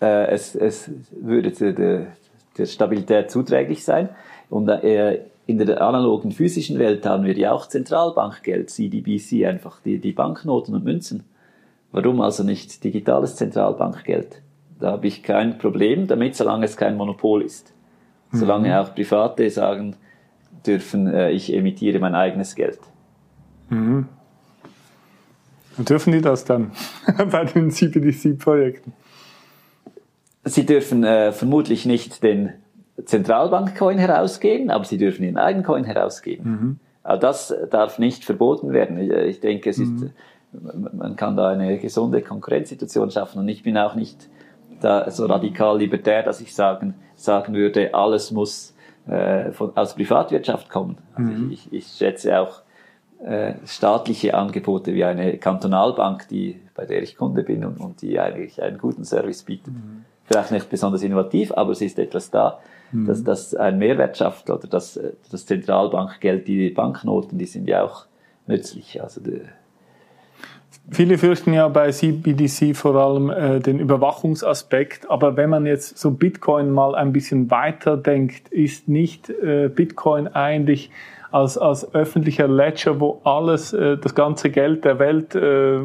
Äh, 0.00 0.26
es, 0.28 0.54
es 0.54 0.90
würde 1.10 1.50
der, 1.50 2.06
der, 2.58 2.66
Stabilität 2.66 3.30
zuträglich 3.30 3.84
sein. 3.84 4.10
Und 4.50 4.68
äh, 4.68 5.20
in 5.46 5.58
der 5.58 5.80
analogen 5.80 6.32
physischen 6.32 6.78
Welt 6.78 7.04
haben 7.06 7.24
wir 7.24 7.36
ja 7.36 7.52
auch 7.52 7.66
Zentralbankgeld, 7.66 8.70
CDBC, 8.70 9.46
einfach 9.46 9.80
die, 9.80 9.98
die 9.98 10.12
Banknoten 10.12 10.74
und 10.74 10.84
Münzen. 10.84 11.24
Warum 11.90 12.20
also 12.20 12.42
nicht 12.42 12.82
digitales 12.84 13.36
Zentralbankgeld? 13.36 14.40
Da 14.78 14.92
habe 14.92 15.06
ich 15.06 15.22
kein 15.22 15.58
Problem 15.58 16.06
damit, 16.06 16.36
solange 16.36 16.64
es 16.64 16.76
kein 16.76 16.96
Monopol 16.96 17.42
ist. 17.42 17.72
Solange 18.32 18.80
auch 18.80 18.94
Private 18.94 19.50
sagen 19.50 19.96
dürfen, 20.66 21.06
äh, 21.06 21.30
ich 21.30 21.52
emittiere 21.52 21.98
mein 21.98 22.14
eigenes 22.14 22.54
Geld. 22.54 22.78
Und 23.70 24.08
dürfen 25.78 26.12
die 26.12 26.20
das 26.20 26.44
dann 26.44 26.72
bei 27.30 27.44
den 27.44 27.70
CBDC-Projekten? 27.70 28.92
Sie 30.44 30.66
dürfen 30.66 31.04
äh, 31.04 31.32
vermutlich 31.32 31.86
nicht 31.86 32.22
den 32.22 32.52
Zentralbankcoin 33.04 33.98
herausgeben, 33.98 34.70
aber 34.70 34.84
sie 34.84 34.98
dürfen 34.98 35.24
ihren 35.24 35.38
eigenen 35.38 35.64
Coin 35.64 35.84
herausgeben. 35.84 36.80
Aber 37.02 37.18
das 37.18 37.54
darf 37.70 37.98
nicht 37.98 38.24
verboten 38.24 38.72
werden. 38.72 38.98
Ich, 38.98 39.10
ich 39.10 39.40
denke, 39.40 39.70
es 39.70 39.78
ist, 39.78 40.10
man 40.52 41.16
kann 41.16 41.36
da 41.36 41.48
eine 41.48 41.78
gesunde 41.78 42.22
Konkurrenzsituation 42.22 43.10
schaffen 43.10 43.40
und 43.40 43.48
ich 43.48 43.62
bin 43.62 43.76
auch 43.78 43.94
nicht 43.94 44.28
da 44.80 45.10
so 45.10 45.26
radikal 45.26 45.78
libertär, 45.78 46.22
dass 46.22 46.40
ich 46.40 46.54
sagen, 46.54 46.94
sagen 47.14 47.54
würde, 47.54 47.94
alles 47.94 48.30
muss 48.30 48.74
äh, 49.06 49.52
von, 49.52 49.76
aus 49.76 49.94
Privatwirtschaft 49.94 50.68
kommen. 50.68 50.98
Also 51.14 51.30
ich, 51.50 51.52
ich, 51.52 51.72
ich 51.72 51.86
schätze 51.86 52.38
auch 52.38 52.62
äh, 53.24 53.54
staatliche 53.66 54.34
Angebote 54.34 54.94
wie 54.94 55.04
eine 55.04 55.38
Kantonalbank, 55.38 56.28
die, 56.28 56.60
bei 56.74 56.86
der 56.86 57.02
ich 57.02 57.16
Kunde 57.16 57.42
bin 57.42 57.64
und, 57.64 57.80
und 57.80 58.02
die 58.02 58.18
eigentlich 58.18 58.62
einen 58.62 58.78
guten 58.78 59.04
Service 59.04 59.42
bietet. 59.44 59.74
Vielleicht 60.24 60.50
nicht 60.50 60.70
besonders 60.70 61.02
innovativ, 61.02 61.52
aber 61.52 61.72
es 61.72 61.80
ist 61.80 61.98
etwas 61.98 62.30
da, 62.30 62.60
dass 62.92 63.24
das 63.24 63.54
einen 63.54 63.78
Mehrwert 63.78 64.16
schafft 64.18 64.50
oder 64.50 64.68
das, 64.68 64.96
äh, 64.96 65.12
das 65.30 65.46
Zentralbankgeld, 65.46 66.46
die 66.46 66.70
Banknoten, 66.70 67.38
die 67.38 67.46
sind 67.46 67.68
ja 67.68 67.82
auch 67.84 68.06
nützlich. 68.46 69.02
Also 69.02 69.20
die, 69.20 69.40
Viele 70.90 71.16
fürchten 71.16 71.52
ja 71.52 71.68
bei 71.68 71.90
CBDC 71.90 72.74
vor 72.76 72.96
allem 72.96 73.30
äh, 73.30 73.60
den 73.60 73.78
Überwachungsaspekt, 73.78 75.08
aber 75.10 75.36
wenn 75.36 75.48
man 75.48 75.64
jetzt 75.64 75.96
so 75.96 76.10
Bitcoin 76.10 76.70
mal 76.70 76.94
ein 76.94 77.12
bisschen 77.12 77.50
weiter 77.50 77.96
denkt, 77.96 78.48
ist 78.48 78.88
nicht 78.88 79.30
äh, 79.30 79.68
Bitcoin 79.68 80.28
eigentlich 80.28 80.90
als, 81.32 81.56
als 81.56 81.94
öffentlicher 81.94 82.46
Ledger, 82.46 83.00
wo 83.00 83.20
alles, 83.24 83.72
äh, 83.72 83.96
das 83.96 84.14
ganze 84.14 84.50
Geld 84.50 84.84
der 84.84 84.98
Welt 84.98 85.34
äh, 85.34 85.80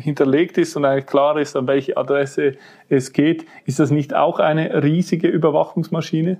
hinterlegt 0.00 0.58
ist 0.58 0.76
und 0.76 0.84
eigentlich 0.84 1.06
klar 1.06 1.38
ist, 1.38 1.56
an 1.56 1.66
welche 1.66 1.96
Adresse 1.96 2.54
es 2.88 3.12
geht, 3.12 3.44
ist 3.66 3.80
das 3.80 3.90
nicht 3.90 4.14
auch 4.14 4.38
eine 4.38 4.82
riesige 4.82 5.28
Überwachungsmaschine? 5.28 6.38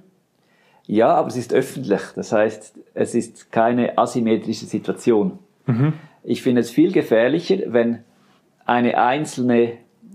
Ja, 0.86 1.14
aber 1.14 1.28
es 1.28 1.36
ist 1.36 1.52
öffentlich. 1.52 2.00
Das 2.16 2.32
heißt, 2.32 2.78
es 2.94 3.14
ist 3.14 3.52
keine 3.52 3.98
asymmetrische 3.98 4.66
Situation. 4.66 5.38
Ich 6.24 6.42
finde 6.42 6.60
es 6.60 6.70
viel 6.70 6.90
gefährlicher, 6.90 7.56
wenn 7.68 8.00
eine 8.64 8.98
einzelne 8.98 9.74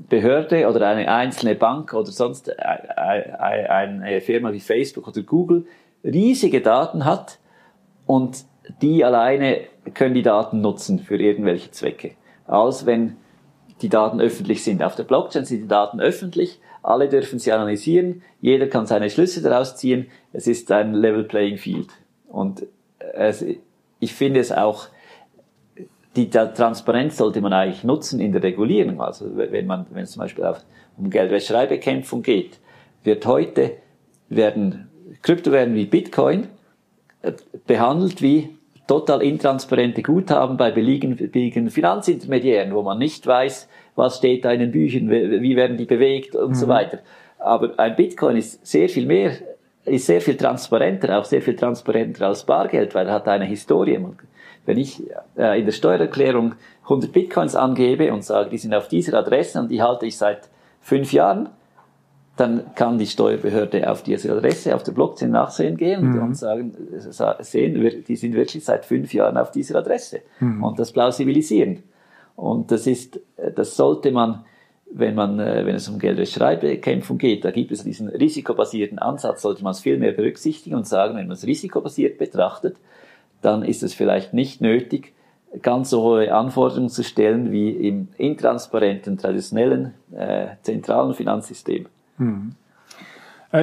Behörde 0.10 0.68
oder 0.68 0.88
eine 0.88 1.10
einzelne 1.10 1.56
Bank 1.56 1.94
oder 1.94 2.12
sonst 2.12 2.52
eine 2.60 4.22
Firma 4.22 4.52
wie 4.52 4.60
Facebook 4.60 5.08
oder 5.08 5.22
Google 5.22 5.66
riesige 6.04 6.62
Daten 6.62 7.06
hat 7.06 7.40
und 8.08 8.46
die 8.82 9.04
alleine 9.04 9.60
können 9.94 10.16
die 10.16 10.24
Daten 10.24 10.62
nutzen 10.62 11.00
für 11.00 11.18
irgendwelche 11.18 11.72
Zwecke, 11.72 12.12
als 12.48 12.86
wenn 12.86 13.18
die 13.82 13.90
Daten 13.90 14.20
öffentlich 14.20 14.64
sind. 14.64 14.82
Auf 14.82 14.96
der 14.96 15.04
Blockchain 15.04 15.46
sind 15.46 15.62
die 15.62 15.68
Daten 15.68 16.00
öffentlich, 16.00 16.60
alle 16.82 17.10
dürfen 17.10 17.38
sie 17.38 17.52
analysieren, 17.52 18.24
jeder 18.42 18.68
kann 18.68 18.86
seine 18.86 19.10
Schlüsse 19.10 19.42
daraus 19.42 19.76
ziehen, 19.76 20.08
es 20.34 20.48
ist 20.48 20.72
ein 20.72 20.94
Level 20.94 21.26
Playing 21.26 21.58
Field. 21.58 21.90
Und 22.28 22.66
es, 23.14 23.46
ich 24.00 24.14
finde 24.14 24.40
es 24.40 24.52
auch, 24.52 24.88
die 26.16 26.30
Transparenz 26.30 27.18
sollte 27.18 27.42
man 27.42 27.54
eigentlich 27.54 27.84
nutzen 27.84 28.20
in 28.20 28.32
der 28.32 28.42
Regulierung. 28.42 29.02
Also 29.02 29.38
wenn 29.38 29.68
man, 29.68 29.86
wenn 29.92 30.04
es 30.04 30.12
zum 30.12 30.22
Beispiel 30.22 30.46
auf, 30.46 30.66
um 30.98 31.10
Geldwäschereibekämpfung 31.10 32.24
geht, 32.24 32.60
wird 33.04 33.26
heute, 33.28 33.74
werden 34.30 34.90
Kryptowährungen 35.22 35.76
wie 35.76 35.86
Bitcoin 35.86 36.48
behandelt 37.66 38.22
wie 38.22 38.50
total 38.88 39.22
intransparente 39.22 40.02
Guthaben 40.02 40.58
bei 40.58 40.72
billigen 40.72 41.70
Finanzintermediären, 41.70 42.74
wo 42.74 42.82
man 42.82 42.98
nicht 42.98 43.28
weiß, 43.28 43.68
was 43.96 44.18
steht 44.18 44.46
da 44.46 44.52
in 44.52 44.62
den 44.62 44.72
Büchern, 44.72 45.10
wie 45.10 45.56
werden 45.56 45.78
die 45.78 45.86
bewegt 45.86 46.36
und 46.36 46.50
mhm. 46.50 46.56
so 46.56 46.68
weiter. 46.68 47.00
Aber 47.40 47.78
ein 47.78 47.96
Bitcoin 47.96 48.38
ist 48.38 48.66
sehr 48.66 48.90
viel 48.90 49.06
mehr, 49.06 49.34
ist 49.86 50.06
sehr 50.06 50.22
viel 50.22 50.38
transparenter, 50.38 51.20
auch 51.20 51.26
sehr 51.26 51.42
viel 51.42 51.56
transparenter 51.56 52.28
als 52.28 52.46
Bargeld, 52.46 52.96
weil 52.96 53.08
er 53.08 53.14
hat 53.14 53.28
eine 53.28 53.46
Historie. 53.46 54.00
Wenn 54.66 54.78
ich 54.78 55.04
äh, 55.38 55.60
in 55.60 55.66
der 55.66 55.72
Steuererklärung 55.72 56.56
100 56.84 57.12
Bitcoins 57.12 57.56
angebe 57.56 58.12
und 58.14 58.24
sage, 58.24 58.50
die 58.50 58.58
sind 58.58 58.74
auf 58.74 58.88
dieser 58.88 59.18
Adresse 59.18 59.60
und 59.60 59.70
die 59.70 59.82
halte 59.82 60.06
ich 60.06 60.18
seit 60.18 60.50
fünf 60.82 61.12
Jahren, 61.14 61.50
dann 62.38 62.76
kann 62.76 63.00
die 63.00 63.08
Steuerbehörde 63.08 63.90
auf 63.90 64.04
diese 64.04 64.32
Adresse 64.32 64.76
auf 64.76 64.84
der 64.84 64.92
Blockchain 64.92 65.32
nachsehen 65.32 65.76
gehen 65.76 66.12
mhm. 66.12 66.22
und 66.22 66.36
sagen, 66.36 66.72
sehen, 67.40 68.04
die 68.08 68.16
sind 68.16 68.36
wirklich 68.36 68.64
seit 68.64 68.86
fünf 68.86 69.14
Jahren 69.14 69.38
auf 69.38 69.52
dieser 69.52 69.80
Adresse 69.80 70.22
mhm. 70.40 70.64
und 70.64 70.80
das 70.80 70.92
plausibilisieren. 70.92 71.84
Und 72.36 72.72
das 72.72 72.86
ist, 72.86 73.20
das 73.56 73.76
sollte 73.76 74.12
man, 74.12 74.46
wenn 74.92 75.16
man, 75.16 75.40
äh, 75.40 75.66
wenn 75.66 75.76
es 75.76 75.90
um 75.90 75.98
Geldwäschereibekämpfung 75.98 77.18
geht, 77.18 77.44
da 77.44 77.50
gibt 77.50 77.72
es 77.72 77.84
diesen 77.84 78.08
risikobasierten 78.08 79.00
Ansatz, 79.00 79.42
sollte 79.42 79.64
man 79.64 79.72
es 79.72 79.80
viel 79.80 79.98
mehr 79.98 80.12
berücksichtigen 80.12 80.76
und 80.76 80.88
sagen, 80.88 81.18
wenn 81.18 81.28
man 81.28 81.36
es 81.36 81.48
risikobasiert 81.48 82.20
betrachtet, 82.20 82.78
dann 83.42 83.64
ist 83.64 83.82
es 83.82 83.96
vielleicht 83.96 84.34
nicht 84.34 84.62
nötig, 84.62 85.14
ganz 85.64 85.90
so 85.90 86.04
hohe 86.04 86.34
Anforderungen 86.34 86.90
zu 86.90 87.04
stellen 87.04 87.52
wie 87.52 87.72
im 87.72 88.10
intransparenten, 88.18 89.18
traditionellen, 89.18 89.96
äh, 90.16 90.50
zentralen 90.62 91.16
Finanzsystem. 91.16 91.88
Hm. 92.18 92.54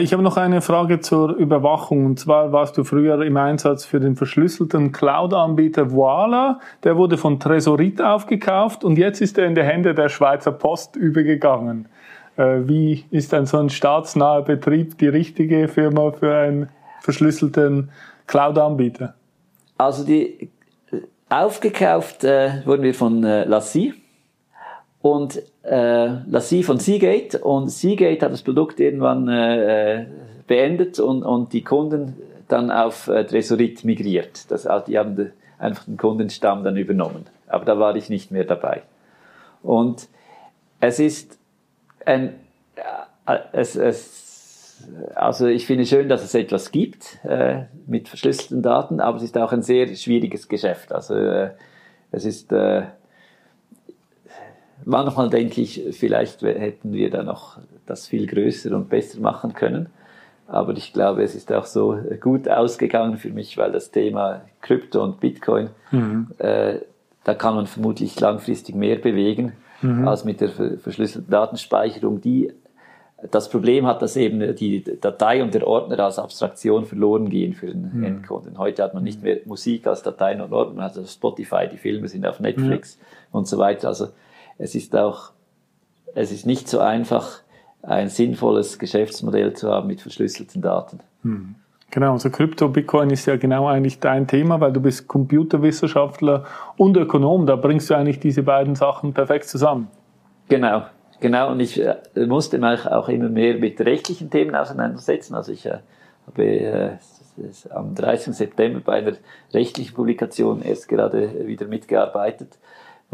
Ich 0.01 0.15
habe 0.15 0.23
noch 0.23 0.39
eine 0.39 0.63
Frage 0.63 1.01
zur 1.01 1.35
Überwachung. 1.37 2.07
Und 2.07 2.19
zwar 2.19 2.53
warst 2.53 2.79
du 2.79 2.85
früher 2.85 3.21
im 3.23 3.37
Einsatz 3.37 3.85
für 3.85 4.01
den 4.01 4.17
verschlüsselten 4.17 4.93
Cloud-Anbieter 4.93 5.93
Voila. 5.93 6.59
Der 6.85 6.97
wurde 6.97 7.19
von 7.19 7.39
Tresorit 7.39 8.01
aufgekauft 8.01 8.83
und 8.83 8.97
jetzt 8.97 9.21
ist 9.21 9.37
er 9.37 9.45
in 9.47 9.55
die 9.55 9.63
Hände 9.63 9.95
der 9.95 10.09
Schweizer 10.09 10.53
Post 10.53 10.97
übergegangen. 10.97 11.87
Äh, 12.37 12.61
wie 12.67 13.05
ist 13.11 13.35
ein 13.35 13.45
so 13.45 13.59
ein 13.59 13.69
staatsnaher 13.69 14.41
Betrieb 14.41 14.97
die 14.97 15.09
richtige 15.09 15.69
Firma 15.69 16.13
für 16.13 16.35
einen 16.35 16.71
verschlüsselten 17.03 17.91
Cloud-Anbieter? 18.27 19.15
Also 19.77 20.05
die 20.05 20.49
aufgekauft 21.29 22.25
äh, 22.25 22.63
wurden 22.65 22.83
wir 22.83 22.95
von 22.95 23.23
äh, 23.23 23.45
Lassie 23.45 23.93
und 25.03 25.43
äh, 25.65 26.07
Lassie 26.29 26.63
von 26.63 26.79
Seagate 26.79 27.39
und 27.39 27.69
Seagate 27.71 28.25
hat 28.25 28.33
das 28.33 28.43
Produkt 28.43 28.81
irgendwann 28.81 29.29
äh, 29.29 30.07
beendet 30.47 31.01
und, 31.01 31.23
und 31.23 31.53
die 31.53 31.63
Kunden 31.63 32.15
dann 32.49 32.71
auf 32.71 33.09
äh, 33.09 33.25
Tresorit 33.25 33.85
migriert. 33.85 34.51
Das, 34.51 34.67
also 34.67 34.87
die 34.87 34.99
haben 34.99 35.33
einfach 35.59 35.85
den 35.85 35.97
Kundenstamm 35.97 36.65
dann 36.65 36.77
übernommen. 36.77 37.27
Aber 37.47 37.65
da 37.65 37.79
war 37.79 37.97
ich 37.97 38.11
nicht 38.11 38.31
mehr 38.31 38.45
dabei. 38.45 38.83
Und 39.63 40.09
es 40.81 40.99
ist 40.99 41.39
ein, 42.05 42.35
äh, 43.27 43.39
es, 43.53 43.77
es, 43.77 44.85
also 45.15 45.47
ich 45.47 45.67
finde 45.67 45.87
schön, 45.87 46.11
dass 46.11 46.23
es 46.23 46.35
etwas 46.35 46.73
gibt 46.73 47.19
äh, 47.25 47.63
mit 47.87 48.09
verschlüsselten 48.09 48.61
Daten, 48.63 49.01
aber 49.01 49.17
es 49.17 49.23
ist 49.23 49.39
auch 49.39 49.53
ein 49.53 49.63
sehr 49.63 49.95
schwieriges 49.95 50.49
Geschäft. 50.49 50.93
Also 50.93 51.15
äh, 51.15 51.51
es 52.11 52.27
ist 52.27 52.53
äh, 52.53 52.83
manchmal 54.85 55.31
denke 55.31 55.61
ich, 55.61 55.83
vielleicht 55.93 56.43
hätten 56.43 56.93
wir 56.93 57.11
da 57.11 57.23
noch 57.23 57.59
das 57.87 58.07
viel 58.07 58.27
größer 58.27 58.75
und 58.75 58.89
besser 58.89 59.21
machen 59.21 59.53
können. 59.55 59.89
Aber 60.47 60.77
ich 60.77 60.93
glaube, 60.93 61.23
es 61.23 61.35
ist 61.35 61.53
auch 61.53 61.65
so 61.65 61.99
gut 62.21 62.49
ausgegangen 62.49 63.17
für 63.17 63.31
mich, 63.31 63.57
weil 63.57 63.73
das 63.73 63.91
Thema 63.91 64.43
Krypto 64.61 65.03
und 65.03 65.21
Bitcoin, 65.21 65.71
mhm. 65.91 66.29
äh, 66.39 66.81
da 67.25 67.35
kann 67.35 67.55
man 67.55 67.67
vermutlich 67.67 68.19
langfristig 68.21 68.75
mehr 68.75 68.97
bewegen 68.97 69.55
mhm. 69.81 70.07
als 70.07 70.25
mit 70.25 70.41
der 70.43 70.51
verschlüsselten 70.51 71.31
Datenspeicherung, 71.31 72.21
die 72.21 72.53
das 73.31 73.49
Problem 73.49 73.87
hat, 73.87 74.03
dass 74.03 74.17
eben 74.17 74.55
die 74.55 74.85
Datei 75.01 75.43
und 75.43 75.55
der 75.55 75.67
Ordner 75.67 75.99
als 76.01 76.19
Abstraktion 76.19 76.85
verloren 76.85 77.31
gehen 77.31 77.55
für 77.55 77.69
den 77.69 77.91
mhm. 77.95 78.05
Endkunden. 78.05 78.59
Heute 78.59 78.83
hat 78.83 78.93
man 78.93 79.03
nicht 79.03 79.23
mehr 79.23 79.39
Musik 79.47 79.87
als 79.87 80.03
Dateien 80.03 80.43
und 80.43 80.53
Ordner, 80.53 80.77
man 80.77 80.85
hat 80.85 80.97
also 80.97 81.09
Spotify, 81.09 81.67
die 81.71 81.79
Filme 81.79 82.09
sind 82.09 82.27
auf 82.27 82.41
Netflix 82.41 82.99
und 83.33 83.49
so 83.49 83.57
weiter. 83.57 83.89
Also 83.89 84.09
es 84.59 84.75
ist 84.75 84.97
auch, 84.97 85.33
es 86.15 86.33
ist 86.33 86.47
nicht 86.47 86.69
so 86.69 86.81
einfach, 86.81 87.41
ein 87.87 88.09
sinnvolles 88.09 88.79
Geschäftsmodell 88.79 89.53
zu 89.53 89.71
haben 89.71 89.89
mit 89.89 90.01
verschlüsselten 90.01 90.63
Daten. 90.63 91.01
Hm. 91.23 91.55
Genau, 91.91 92.13
also 92.13 92.29
Krypto, 92.29 92.69
Bitcoin 92.69 93.11
ist 93.11 93.27
ja 93.27 93.37
genau 93.37 93.69
eigentlich 93.69 94.01
dein 94.01 94.27
Thema, 94.27 94.61
weil 94.61 94.73
du 94.73 94.81
bist 94.81 95.07
Computerwissenschaftler 95.07 96.45
und 96.77 96.97
Ökonom. 96.97 97.47
Da 97.47 97.55
bringst 97.55 97.89
du 97.89 97.95
eigentlich 97.95 98.19
diese 98.19 98.43
beiden 98.43 98.75
Sachen 98.75 99.13
perfekt 99.13 99.45
zusammen. 99.45 99.89
Genau, 100.49 100.83
genau. 101.21 101.53
Und 101.53 101.61
ich 101.61 101.81
äh, 101.81 101.97
musste 102.27 102.59
mich 102.59 102.85
auch 102.87 103.09
immer 103.09 103.29
mehr 103.29 103.59
mit 103.59 103.81
rechtlichen 103.81 104.29
Themen 104.29 104.57
auseinandersetzen. 104.57 105.37
Also 105.37 105.53
ich 105.53 105.67
äh, 105.67 105.79
habe 106.27 106.43
äh, 106.43 106.91
am 107.71 107.95
30. 107.95 108.35
September 108.35 108.81
bei 108.81 108.95
einer 108.95 109.13
rechtlichen 109.53 109.95
Publikation 109.95 110.63
erst 110.63 110.89
gerade 110.89 111.47
wieder 111.47 111.67
mitgearbeitet 111.67 112.59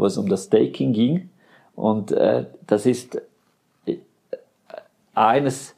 wo 0.01 0.07
es 0.07 0.17
um 0.17 0.27
das 0.27 0.45
Staking 0.45 0.93
ging. 0.93 1.29
Und 1.75 2.11
äh, 2.11 2.45
das 2.65 2.85
ist 2.85 3.21
äh, 3.85 3.97
eines, 5.13 5.75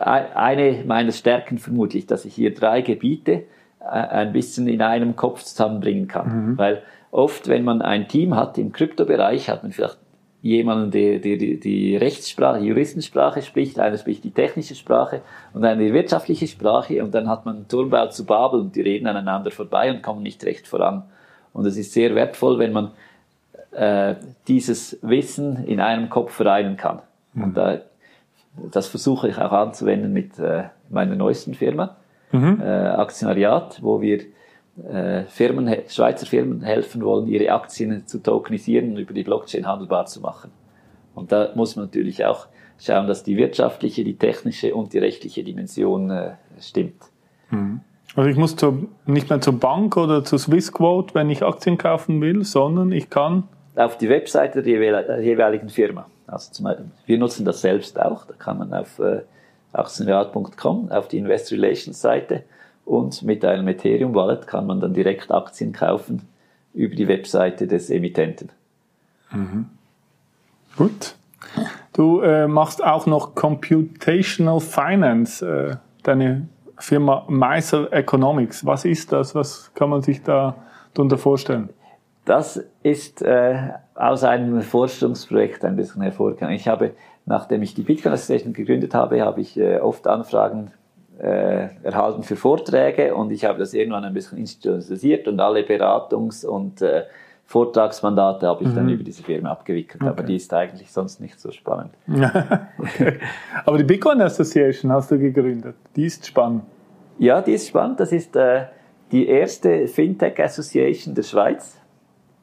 eine 0.00 0.82
meiner 0.86 1.12
Stärken 1.12 1.58
vermutlich, 1.58 2.06
dass 2.06 2.24
ich 2.24 2.34
hier 2.34 2.54
drei 2.54 2.80
Gebiete 2.80 3.44
äh, 3.80 3.84
ein 3.84 4.32
bisschen 4.32 4.66
in 4.68 4.80
einem 4.80 5.16
Kopf 5.16 5.42
zusammenbringen 5.44 6.08
kann. 6.08 6.52
Mhm. 6.52 6.58
Weil 6.58 6.82
oft, 7.10 7.46
wenn 7.48 7.62
man 7.62 7.82
ein 7.82 8.08
Team 8.08 8.34
hat 8.34 8.56
im 8.56 8.72
Kryptobereich, 8.72 9.50
hat 9.50 9.62
man 9.62 9.72
vielleicht 9.72 9.98
jemanden, 10.42 10.90
der, 10.90 11.18
der 11.18 11.36
die, 11.36 11.60
die 11.60 11.96
Rechtssprache, 11.98 12.60
die 12.60 12.68
Juristensprache 12.68 13.42
spricht, 13.42 13.78
einer 13.78 13.98
spricht 13.98 14.24
die 14.24 14.30
technische 14.30 14.74
Sprache 14.74 15.20
und 15.52 15.62
einer 15.62 15.82
die 15.82 15.92
wirtschaftliche 15.92 16.46
Sprache 16.46 17.04
und 17.04 17.14
dann 17.14 17.28
hat 17.28 17.44
man 17.44 17.56
einen 17.56 17.68
Turmbau 17.68 18.06
zu 18.06 18.24
Babel 18.24 18.60
und 18.60 18.74
die 18.74 18.80
reden 18.80 19.06
aneinander 19.06 19.50
vorbei 19.50 19.90
und 19.90 20.02
kommen 20.02 20.22
nicht 20.22 20.42
recht 20.44 20.66
voran. 20.66 21.02
Und 21.52 21.66
es 21.66 21.76
ist 21.76 21.92
sehr 21.92 22.14
wertvoll, 22.14 22.58
wenn 22.58 22.72
man 22.72 22.92
äh, 23.72 24.16
dieses 24.48 24.98
Wissen 25.02 25.64
in 25.64 25.80
einem 25.80 26.10
Kopf 26.10 26.32
vereinen 26.32 26.76
kann. 26.76 27.00
Mhm. 27.34 27.44
Und 27.44 27.56
da, 27.56 27.80
das 28.72 28.88
versuche 28.88 29.28
ich 29.28 29.38
auch 29.38 29.52
anzuwenden 29.52 30.12
mit 30.12 30.38
äh, 30.38 30.64
meiner 30.88 31.16
neuesten 31.16 31.54
Firma, 31.54 31.96
mhm. 32.32 32.60
äh, 32.60 32.64
Aktionariat, 32.64 33.80
wo 33.82 34.00
wir 34.00 34.20
äh, 34.88 35.24
Firmen, 35.24 35.74
Schweizer 35.88 36.26
Firmen 36.26 36.62
helfen 36.62 37.02
wollen, 37.04 37.26
ihre 37.26 37.52
Aktien 37.52 38.06
zu 38.06 38.22
tokenisieren 38.22 38.92
und 38.92 38.98
über 38.98 39.14
die 39.14 39.22
Blockchain 39.24 39.66
handelbar 39.66 40.06
zu 40.06 40.20
machen. 40.20 40.50
Und 41.14 41.32
da 41.32 41.50
muss 41.54 41.76
man 41.76 41.86
natürlich 41.86 42.24
auch 42.24 42.46
schauen, 42.78 43.06
dass 43.06 43.22
die 43.22 43.36
wirtschaftliche, 43.36 44.04
die 44.04 44.16
technische 44.16 44.74
und 44.74 44.92
die 44.92 44.98
rechtliche 44.98 45.44
Dimension 45.44 46.10
äh, 46.10 46.32
stimmt. 46.60 47.02
Mhm. 47.50 47.80
Also 48.16 48.28
ich 48.28 48.36
muss 48.36 48.56
zur, 48.56 48.88
nicht 49.06 49.30
mehr 49.30 49.40
zur 49.40 49.58
Bank 49.58 49.96
oder 49.96 50.24
zur 50.24 50.38
Swissquote, 50.38 51.14
wenn 51.14 51.30
ich 51.30 51.44
Aktien 51.44 51.78
kaufen 51.78 52.20
will, 52.20 52.44
sondern 52.44 52.90
ich 52.90 53.08
kann 53.08 53.44
auf 53.76 53.98
die 53.98 54.08
Webseite 54.08 54.62
der 54.62 55.20
jeweiligen 55.20 55.68
Firma. 55.68 56.06
Also 56.26 56.52
zum 56.52 56.64
Beispiel, 56.64 56.86
wir 57.06 57.18
nutzen 57.18 57.44
das 57.44 57.60
selbst 57.60 58.00
auch. 58.00 58.24
Da 58.26 58.34
kann 58.34 58.58
man 58.58 58.72
auf 58.72 58.98
äh, 58.98 59.20
aktienrat.com 59.72 60.90
auf 60.90 61.08
die 61.08 61.18
Investor 61.18 61.58
Relations 61.58 62.00
Seite 62.00 62.44
und 62.84 63.22
mit 63.22 63.44
einem 63.44 63.68
Ethereum 63.68 64.14
Wallet 64.14 64.46
kann 64.46 64.66
man 64.66 64.80
dann 64.80 64.94
direkt 64.94 65.30
Aktien 65.30 65.72
kaufen 65.72 66.28
über 66.74 66.94
die 66.94 67.08
Webseite 67.08 67.66
des 67.66 67.90
Emittenten. 67.90 68.50
Mhm. 69.30 69.66
Gut. 70.76 71.14
Du 71.92 72.20
äh, 72.20 72.46
machst 72.46 72.82
auch 72.82 73.06
noch 73.06 73.34
Computational 73.34 74.60
Finance, 74.60 75.44
äh, 75.44 75.76
deine 76.02 76.48
Firma 76.78 77.24
Meiser 77.28 77.92
Economics. 77.92 78.64
Was 78.64 78.84
ist 78.84 79.12
das? 79.12 79.34
Was 79.34 79.72
kann 79.74 79.90
man 79.90 80.02
sich 80.02 80.22
da 80.22 80.56
darunter 80.94 81.18
vorstellen? 81.18 81.70
Das 82.24 82.62
ist 82.82 83.22
äh, 83.22 83.56
aus 83.94 84.24
einem 84.24 84.60
Forschungsprojekt 84.62 85.64
ein 85.64 85.76
bisschen 85.76 86.02
hervorgegangen. 86.02 86.54
Ich 86.54 86.68
habe, 86.68 86.92
nachdem 87.26 87.62
ich 87.62 87.74
die 87.74 87.82
Bitcoin 87.82 88.12
Association 88.12 88.52
gegründet 88.52 88.94
habe, 88.94 89.22
habe 89.22 89.40
ich 89.40 89.58
äh, 89.58 89.78
oft 89.78 90.06
Anfragen 90.06 90.70
äh, 91.18 91.68
erhalten 91.82 92.22
für 92.22 92.36
Vorträge 92.36 93.14
und 93.14 93.30
ich 93.30 93.44
habe 93.44 93.58
das 93.58 93.74
irgendwann 93.74 94.04
ein 94.04 94.14
bisschen 94.14 94.38
institutionalisiert 94.38 95.28
und 95.28 95.40
alle 95.40 95.62
Beratungs- 95.62 96.46
und 96.46 96.82
äh, 96.82 97.04
Vortragsmandate 97.44 98.46
habe 98.46 98.62
ich 98.62 98.70
mhm. 98.70 98.74
dann 98.76 98.88
über 98.88 99.02
diese 99.02 99.24
Firma 99.24 99.50
abgewickelt, 99.50 100.02
okay. 100.02 100.10
aber 100.10 100.22
die 100.22 100.36
ist 100.36 100.54
eigentlich 100.54 100.92
sonst 100.92 101.20
nicht 101.20 101.40
so 101.40 101.50
spannend. 101.50 101.92
okay. 102.78 103.18
Aber 103.64 103.76
die 103.76 103.84
Bitcoin 103.84 104.22
Association 104.22 104.92
hast 104.92 105.10
du 105.10 105.18
gegründet, 105.18 105.74
die 105.96 106.06
ist 106.06 106.24
spannend. 106.26 106.62
Ja, 107.18 107.42
die 107.42 107.52
ist 107.52 107.66
spannend. 107.66 107.98
Das 107.98 108.12
ist 108.12 108.36
äh, 108.36 108.66
die 109.10 109.26
erste 109.26 109.88
Fintech 109.88 110.40
Association 110.40 111.14
der 111.14 111.24
Schweiz 111.24 111.79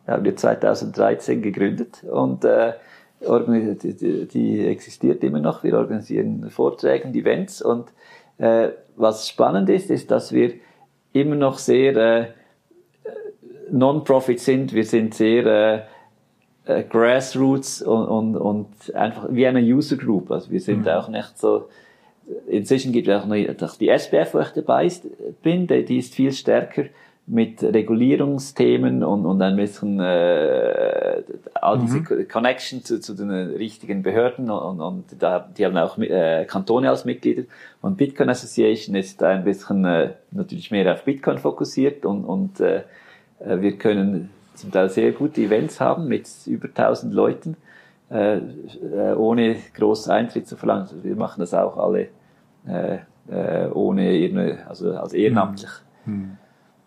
haben 0.07 0.23
wir 0.23 0.35
2013 0.35 1.41
gegründet 1.41 2.03
und 2.03 2.45
äh, 2.45 2.73
die, 3.19 4.27
die 4.27 4.67
existiert 4.67 5.23
immer 5.23 5.39
noch. 5.39 5.63
Wir 5.63 5.77
organisieren 5.77 6.49
Vorträge 6.49 7.07
und 7.07 7.15
Events 7.15 7.61
und 7.61 7.89
äh, 8.37 8.69
was 8.95 9.27
spannend 9.27 9.69
ist, 9.69 9.89
ist, 9.89 10.11
dass 10.11 10.31
wir 10.31 10.53
immer 11.13 11.35
noch 11.35 11.57
sehr 11.57 11.95
äh, 11.95 12.27
Non-Profit 13.71 14.39
sind. 14.39 14.73
Wir 14.73 14.85
sind 14.85 15.13
sehr 15.13 15.45
äh, 15.45 16.79
äh, 16.79 16.83
Grassroots 16.83 17.81
und, 17.81 18.07
und, 18.07 18.37
und 18.37 18.95
einfach 18.95 19.27
wie 19.31 19.47
eine 19.47 19.61
User 19.61 19.97
Group. 19.97 20.31
Also 20.31 20.51
wir 20.51 20.61
sind 20.61 20.81
mhm. 20.81 20.89
auch 20.89 21.09
nicht 21.09 21.37
so 21.37 21.67
Inzwischen 22.47 22.91
gibt 22.91 23.07
es 23.07 23.21
auch 23.21 23.25
noch 23.25 23.77
die 23.77 23.87
SBF, 23.87 24.33
wo 24.33 24.39
ich 24.39 24.49
dabei 24.49 24.91
bin, 25.41 25.67
die 25.67 25.97
ist 25.97 26.13
viel 26.13 26.33
stärker 26.33 26.83
mit 27.29 27.61
Regulierungsthemen 27.61 29.03
und, 29.03 29.25
und 29.25 29.41
ein 29.41 29.57
bisschen 29.57 29.99
äh, 29.99 31.23
all 31.55 31.79
diese 31.79 31.99
mhm. 31.99 32.27
Connection 32.29 32.85
zu, 32.85 33.01
zu, 33.01 33.13
den 33.15 33.29
richtigen 33.29 34.01
Behörden 34.01 34.49
und, 34.49 34.79
und 34.79 35.03
da, 35.19 35.39
die 35.39 35.65
haben 35.65 35.75
auch 35.77 35.97
äh, 35.97 36.45
Kantone 36.45 36.89
als 36.89 37.03
Mitglieder. 37.03 37.43
Und 37.81 37.97
Bitcoin 37.97 38.29
Association 38.29 38.95
ist 38.95 39.21
ein 39.23 39.43
bisschen 39.43 39.83
äh, 39.83 40.13
natürlich 40.31 40.71
mehr 40.71 40.93
auf 40.93 41.03
Bitcoin 41.03 41.37
fokussiert 41.37 42.05
und, 42.05 42.23
und 42.23 42.61
äh, 42.61 42.83
äh 43.39 43.59
wir 43.59 43.77
können 43.77 44.29
zum 44.53 44.71
Teil 44.71 44.89
sehr 44.89 45.11
gute 45.11 45.41
Events 45.41 45.81
haben 45.81 46.07
mit 46.07 46.29
über 46.45 46.69
1000 46.69 47.13
Leuten, 47.13 47.57
äh, 48.09 48.37
äh, 48.37 49.13
ohne 49.17 49.57
groß 49.75 50.07
Eintritt 50.07 50.47
zu 50.47 50.55
verlangen. 50.55 50.83
Also 50.83 51.03
wir 51.03 51.15
machen 51.17 51.41
das 51.41 51.53
auch 51.53 51.77
alle 51.77 52.07
äh, 52.65 52.99
äh, 53.29 53.67
ohne, 53.73 54.59
also 54.69 54.95
als 54.95 55.11
ehrenamtlich. 55.11 55.71
Mhm. 56.05 56.37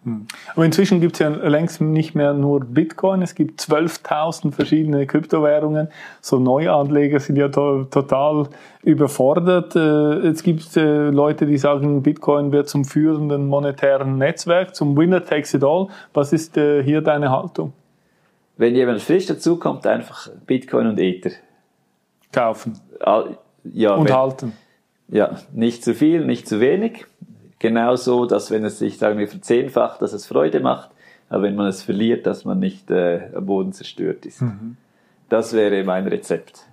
Hm. 0.05 0.27
Aber 0.55 0.65
inzwischen 0.65 1.01
gibt 1.03 1.15
es 1.15 1.19
ja 1.19 1.29
längst 1.29 1.83
nicht 1.83 2.15
mehr 2.15 2.33
nur 2.33 2.61
Bitcoin, 2.61 3.21
es 3.21 3.35
gibt 3.35 3.61
12.000 3.61 4.53
verschiedene 4.53 5.07
Kryptowährungen. 5.07 5.89
So 6.23 6.39
Neuanleger 6.39 7.21
sind 7.21 7.37
ja 7.37 7.49
to 7.49 7.85
total 7.85 8.49
überfordert. 8.83 9.77
Äh, 9.77 10.29
es 10.29 10.43
gibt 10.43 10.75
äh, 10.79 11.11
Leute, 11.11 11.45
die 11.45 11.59
sagen, 11.59 12.03
Bitcoin 12.03 12.51
wird 12.51 12.71
zum 12.71 12.87
führenden 12.87 13.47
monetären 13.47 14.17
Netzwerk, 14.17 14.75
zum 14.75 14.97
Winner 14.97 15.23
takes 15.23 15.53
it 15.53 15.63
all. 15.63 15.89
Was 16.15 16.33
ist 16.33 16.57
äh, 16.57 16.83
hier 16.83 17.03
deine 17.03 17.31
Haltung? 17.31 17.75
Wenn 18.57 18.75
jemand 18.75 19.03
frisch 19.03 19.27
dazukommt, 19.27 19.87
einfach 19.87 20.31
Bitcoin 20.47 20.87
und 20.87 20.99
Ether. 20.99 21.31
Kaufen. 22.33 22.79
Ja, 23.65 23.95
und 23.95 24.09
wenn, 24.09 24.15
halten. 24.15 24.53
Ja, 25.09 25.37
nicht 25.53 25.85
zu 25.85 25.95
viel, 25.95 26.25
nicht 26.25 26.49
zu 26.49 26.61
wenig 26.61 27.05
genauso, 27.61 28.27
dass 28.27 28.51
wenn 28.51 28.65
es 28.65 28.81
sich, 28.81 28.99
sagen 28.99 29.21
wir, 29.21 29.29
verzehnfacht, 29.29 30.03
dass 30.03 30.13
es 30.13 30.27
Freude 30.27 30.59
macht, 30.59 30.91
aber 31.29 31.45
wenn 31.45 31.55
man 31.55 31.69
es 31.69 31.83
verliert, 31.83 32.27
dass 32.27 32.45
man 32.45 32.59
nicht 32.59 32.91
äh, 32.91 33.29
am 33.33 33.47
Boden 33.47 33.73
zerstört 33.73 34.27
ist. 34.27 34.43
Mhm. 34.43 34.77
Das 35.29 35.53
wäre 35.53 35.85
mein 35.85 36.09
Rezept. 36.09 36.67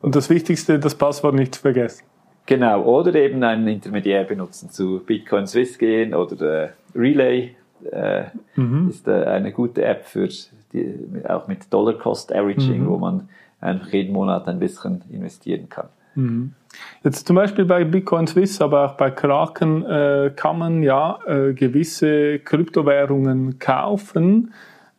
Und 0.00 0.16
das 0.16 0.28
Wichtigste, 0.28 0.80
das 0.80 0.96
Passwort 0.96 1.36
nicht 1.36 1.54
vergessen. 1.54 2.04
Genau, 2.46 2.82
oder 2.82 3.14
eben 3.14 3.44
einen 3.44 3.68
Intermediär 3.68 4.24
benutzen, 4.24 4.68
zu 4.70 5.00
Bitcoin 5.06 5.46
Swiss 5.46 5.78
gehen 5.78 6.12
oder 6.12 6.64
äh, 6.64 6.68
Relay 6.96 7.54
äh, 7.92 8.24
mhm. 8.56 8.88
ist 8.88 9.06
äh, 9.06 9.24
eine 9.24 9.52
gute 9.52 9.84
App 9.84 10.04
für 10.04 10.28
die, 10.72 10.98
auch 11.28 11.46
mit 11.46 11.72
Dollar 11.72 11.94
Cost 11.94 12.34
Averaging, 12.34 12.82
mhm. 12.82 12.88
wo 12.88 12.98
man 12.98 13.28
einfach 13.60 13.92
jeden 13.92 14.12
Monat 14.12 14.48
ein 14.48 14.58
bisschen 14.58 15.02
investieren 15.10 15.68
kann. 15.68 15.88
Mhm. 16.16 16.54
Jetzt 17.04 17.26
zum 17.26 17.36
Beispiel 17.36 17.64
bei 17.64 17.84
Bitcoin 17.84 18.26
Swiss, 18.26 18.60
aber 18.60 18.86
auch 18.86 18.96
bei 18.96 19.10
Kraken 19.10 19.84
äh, 19.84 20.32
kann 20.34 20.58
man 20.58 20.82
ja 20.82 21.18
äh, 21.26 21.52
gewisse 21.52 22.38
Kryptowährungen 22.38 23.58
kaufen, 23.58 24.52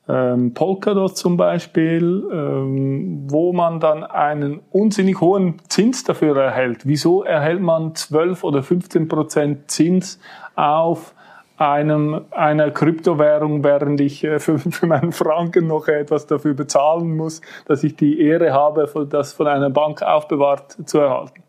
ähm, 0.09 0.53
Polkadot 0.53 1.15
zum 1.15 1.37
Beispiel, 1.37 2.27
ähm, 2.31 3.23
wo 3.29 3.53
man 3.53 3.79
dann 3.79 4.03
einen 4.03 4.59
unsinnig 4.71 5.21
hohen 5.21 5.59
Zins 5.69 6.03
dafür 6.03 6.35
erhält. 6.35 6.85
Wieso 6.85 7.23
erhält 7.23 7.61
man 7.61 7.95
12 7.95 8.43
oder 8.43 8.63
15 8.63 9.07
Prozent 9.07 9.71
Zins 9.71 10.19
auf 10.55 11.13
einem, 11.57 12.25
einer 12.31 12.71
Kryptowährung, 12.71 13.63
während 13.63 14.01
ich 14.01 14.25
äh, 14.25 14.39
für, 14.39 14.59
für 14.71 14.87
meinen 14.87 15.13
Franken 15.13 15.67
noch 15.67 15.87
etwas 15.87 16.27
dafür 16.27 16.53
bezahlen 16.53 17.15
muss, 17.15 17.41
dass 17.65 17.83
ich 17.83 17.95
die 17.95 18.19
Ehre 18.19 18.51
habe, 18.51 19.07
das 19.09 19.31
von 19.31 19.47
einer 19.47 19.69
Bank 19.69 20.01
aufbewahrt 20.01 20.77
zu 20.85 20.99
erhalten? 20.99 21.43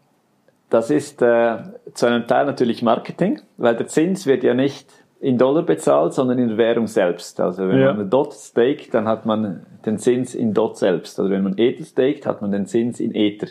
Das 0.74 0.90
ist 0.90 1.22
äh, 1.22 1.58
zu 1.94 2.06
einem 2.06 2.26
Teil 2.26 2.46
natürlich 2.46 2.82
Marketing, 2.82 3.40
weil 3.56 3.76
der 3.76 3.86
Zins 3.86 4.26
wird 4.26 4.42
ja 4.42 4.54
nicht 4.54 4.88
in 5.20 5.38
Dollar 5.38 5.62
bezahlt, 5.62 6.12
sondern 6.14 6.38
in 6.38 6.48
der 6.48 6.58
Währung 6.58 6.88
selbst. 6.88 7.40
Also 7.40 7.68
wenn 7.68 7.78
ja. 7.78 7.92
man 7.92 8.10
Dot 8.10 8.34
staked, 8.34 8.92
dann 8.92 9.06
hat 9.06 9.24
man 9.24 9.64
den 9.86 9.98
Zins 9.98 10.34
in 10.34 10.52
Dot 10.52 10.76
selbst. 10.76 11.20
Oder 11.20 11.30
wenn 11.30 11.44
man 11.44 11.56
Ether 11.58 11.84
staked, 11.84 12.26
hat 12.26 12.42
man 12.42 12.50
den 12.50 12.66
Zins 12.66 12.98
in 12.98 13.14
Ether. 13.14 13.48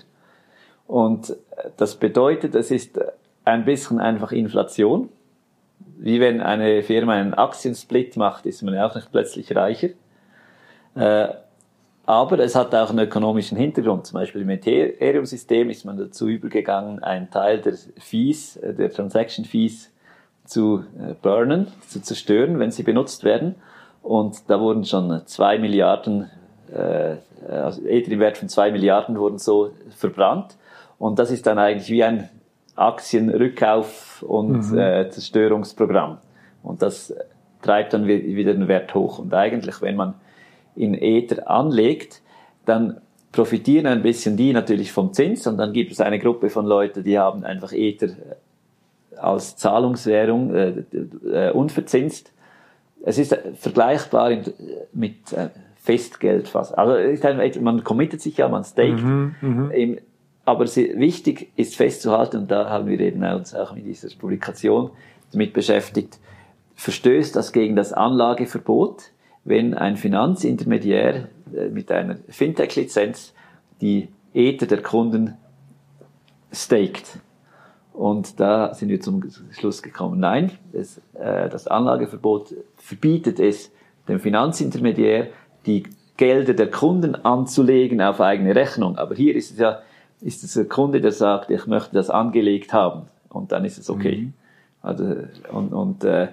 Und 0.86 1.29
äh, 1.29 1.69
das 1.77 1.95
bedeutet, 1.95 2.55
es 2.55 2.71
ist 2.71 2.99
ein 3.45 3.63
bisschen 3.63 3.99
einfach 3.99 4.31
Inflation 4.31 5.07
wie 5.97 6.19
wenn 6.19 6.41
eine 6.41 6.83
Firma 6.83 7.13
einen 7.13 7.33
Aktiensplit 7.33 8.17
macht, 8.17 8.45
ist 8.45 8.62
man 8.62 8.73
ja 8.73 8.86
auch 8.86 8.95
nicht 8.95 9.12
plötzlich 9.12 9.55
reicher. 9.55 9.89
Äh, 10.95 11.29
aber 12.05 12.39
es 12.39 12.55
hat 12.55 12.75
auch 12.75 12.89
einen 12.89 12.99
ökonomischen 12.99 13.57
Hintergrund. 13.57 14.07
Zum 14.07 14.19
Beispiel 14.19 14.41
im 14.41 14.49
Ethereum-System 14.49 15.69
ist 15.69 15.85
man 15.85 15.97
dazu 15.97 16.27
übergegangen, 16.27 17.01
einen 17.01 17.29
Teil 17.31 17.61
der 17.61 17.73
Fees, 17.97 18.57
äh, 18.57 18.73
der 18.73 18.91
Transaction 18.91 19.45
Fees 19.45 19.91
zu 20.45 20.83
äh, 20.99 21.13
burnen, 21.21 21.67
zu 21.87 22.01
zerstören, 22.01 22.59
wenn 22.59 22.71
sie 22.71 22.83
benutzt 22.83 23.23
werden. 23.23 23.55
Und 24.01 24.49
da 24.49 24.59
wurden 24.59 24.83
schon 24.83 25.21
zwei 25.27 25.57
Milliarden, 25.57 26.29
also 27.49 27.85
Ether 27.85 28.11
im 28.11 28.19
Wert 28.19 28.37
von 28.37 28.49
zwei 28.49 28.69
Milliarden 28.69 29.17
wurden 29.17 29.37
so 29.37 29.69
verbrannt. 29.95 30.57
Und 30.99 31.19
das 31.19 31.31
ist 31.31 31.47
dann 31.47 31.57
eigentlich 31.57 31.89
wie 31.89 32.03
ein 32.03 32.27
Aktienrückkauf 32.75 34.23
und 34.23 34.71
mhm. 34.71 34.77
äh, 34.77 35.09
Zerstörungsprogramm. 35.09 36.17
Und 36.63 36.81
das 36.81 37.13
treibt 37.61 37.93
dann 37.93 38.07
wieder 38.07 38.53
den 38.53 38.67
Wert 38.67 38.93
hoch. 38.95 39.19
Und 39.19 39.33
eigentlich, 39.33 39.81
wenn 39.81 39.95
man 39.95 40.15
in 40.75 40.93
Ether 40.93 41.49
anlegt, 41.49 42.21
dann 42.65 43.01
profitieren 43.31 43.88
ein 43.88 44.03
bisschen 44.03 44.38
die 44.38 44.53
natürlich 44.53 44.91
vom 44.91 45.13
Zins 45.13 45.47
und 45.47 45.57
dann 45.57 45.73
gibt 45.73 45.91
es 45.91 45.99
eine 45.99 46.19
Gruppe 46.19 46.49
von 46.49 46.65
Leuten, 46.65 47.03
die 47.03 47.17
haben 47.17 47.43
einfach 47.43 47.73
Ether 47.73 48.09
als 49.17 49.57
Zahlungswährung 49.57 50.53
äh, 50.53 50.83
äh, 51.31 51.51
unverzinst. 51.51 52.31
Es 53.05 53.17
ist 53.17 53.38
vergleichbar 53.55 54.38
mit 54.93 55.33
äh, 55.33 55.49
Festgeld 55.75 56.47
fast. 56.47 56.77
Also 56.77 56.95
man 57.59 57.83
committet 57.83 58.21
sich 58.21 58.38
ja, 58.38 58.47
man 58.47 58.63
staked. 58.63 59.03
Mhm, 59.03 59.36
mhm. 59.41 59.97
Aber 60.45 60.67
sie, 60.67 60.97
wichtig 60.97 61.51
ist 61.55 61.75
festzuhalten, 61.75 62.38
und 62.38 62.51
da 62.51 62.69
haben 62.69 62.88
wir 62.88 62.99
eben 62.99 63.23
uns 63.23 63.55
auch 63.55 63.73
mit 63.73 63.86
dieser 63.86 64.09
Publikation 64.17 64.91
damit 65.31 65.53
beschäftigt, 65.53 66.19
verstößt 66.75 67.36
das 67.36 67.53
gegen 67.53 67.75
das 67.75 67.93
Anlageverbot, 67.93 69.12
wenn 69.43 69.73
ein 69.73 69.97
Finanzintermediär 69.97 71.27
äh, 71.56 71.69
mit 71.69 71.91
einer 71.91 72.17
Fintech-Lizenz 72.29 73.34
die 73.82 74.10
Ether 74.34 74.65
der 74.65 74.82
Kunden 74.82 75.38
staked. 76.51 77.19
Und 77.91 78.39
da 78.39 78.73
sind 78.73 78.89
wir 78.89 78.99
zum 79.01 79.23
Schluss 79.51 79.84
gekommen, 79.84 80.19
nein, 80.19 80.51
das, 80.71 80.99
äh, 81.13 81.49
das 81.49 81.67
Anlageverbot 81.67 82.56
verbietet 82.75 83.39
es 83.39 83.71
dem 84.08 84.19
Finanzintermediär, 84.19 85.27
die 85.65 85.84
Gelder 86.17 86.53
der 86.53 86.69
Kunden 86.69 87.15
anzulegen 87.15 88.01
auf 88.01 88.21
eigene 88.21 88.56
Rechnung. 88.56 88.97
Aber 88.97 89.15
hier 89.15 89.36
ist 89.36 89.51
es 89.51 89.60
ja 89.60 89.82
ist 90.23 90.43
es 90.43 90.58
ein 90.58 90.69
Kunde, 90.69 91.01
der 91.01 91.12
sagt, 91.12 91.49
ich 91.51 91.67
möchte 91.67 91.93
das 91.93 92.10
angelegt 92.10 92.73
haben 92.73 93.08
und 93.29 93.51
dann 93.51 93.65
ist 93.65 93.77
es 93.77 93.89
okay. 93.89 94.17
Mhm. 94.17 94.34
Also, 94.82 95.15
und, 95.51 95.73
und 95.73 96.03
äh, 96.03 96.29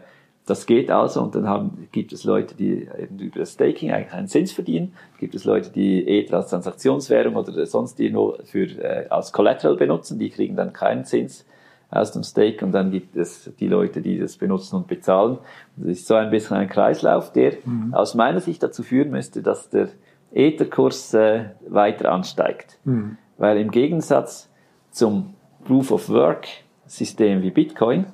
das 0.50 0.66
geht 0.66 0.90
also 0.90 1.22
und 1.22 1.34
dann 1.34 1.48
haben, 1.48 1.88
gibt 1.92 2.12
es 2.12 2.24
Leute, 2.24 2.54
die 2.54 2.88
eben 2.98 3.18
über 3.18 3.40
das 3.40 3.52
Staking 3.52 3.92
eigentlich 3.92 4.12
einen 4.12 4.28
Zins 4.28 4.52
verdienen, 4.52 4.92
gibt 5.18 5.34
es 5.34 5.44
Leute, 5.44 5.70
die 5.70 6.06
Ether 6.06 6.38
als 6.38 6.50
Transaktionswährung 6.50 7.36
oder 7.36 7.64
sonst 7.66 7.98
die 7.98 8.10
nur 8.10 8.38
für, 8.44 8.64
äh, 8.64 9.06
als 9.08 9.32
Collateral 9.32 9.76
benutzen, 9.76 10.18
die 10.18 10.30
kriegen 10.30 10.56
dann 10.56 10.72
keinen 10.72 11.04
Zins 11.04 11.46
aus 11.90 12.12
dem 12.12 12.22
Stake 12.22 12.64
und 12.64 12.72
dann 12.72 12.90
gibt 12.90 13.16
es 13.16 13.50
die 13.58 13.66
Leute, 13.66 14.00
die 14.00 14.18
das 14.18 14.36
benutzen 14.36 14.76
und 14.76 14.86
bezahlen. 14.86 15.38
Das 15.76 15.88
ist 15.88 16.06
so 16.06 16.14
ein 16.14 16.30
bisschen 16.30 16.56
ein 16.56 16.68
Kreislauf, 16.68 17.32
der 17.32 17.54
mhm. 17.64 17.94
aus 17.94 18.14
meiner 18.14 18.40
Sicht 18.40 18.62
dazu 18.62 18.82
führen 18.82 19.10
müsste, 19.10 19.42
dass 19.42 19.70
der 19.70 19.88
Etherkurs 20.32 21.14
äh, 21.14 21.46
weiter 21.68 22.12
ansteigt. 22.12 22.78
Mhm 22.84 23.16
weil 23.40 23.56
im 23.58 23.70
Gegensatz 23.70 24.50
zum 24.90 25.34
Proof 25.64 25.90
of 25.90 26.08
Work 26.10 26.46
System 26.86 27.42
wie 27.42 27.50
Bitcoin 27.50 28.06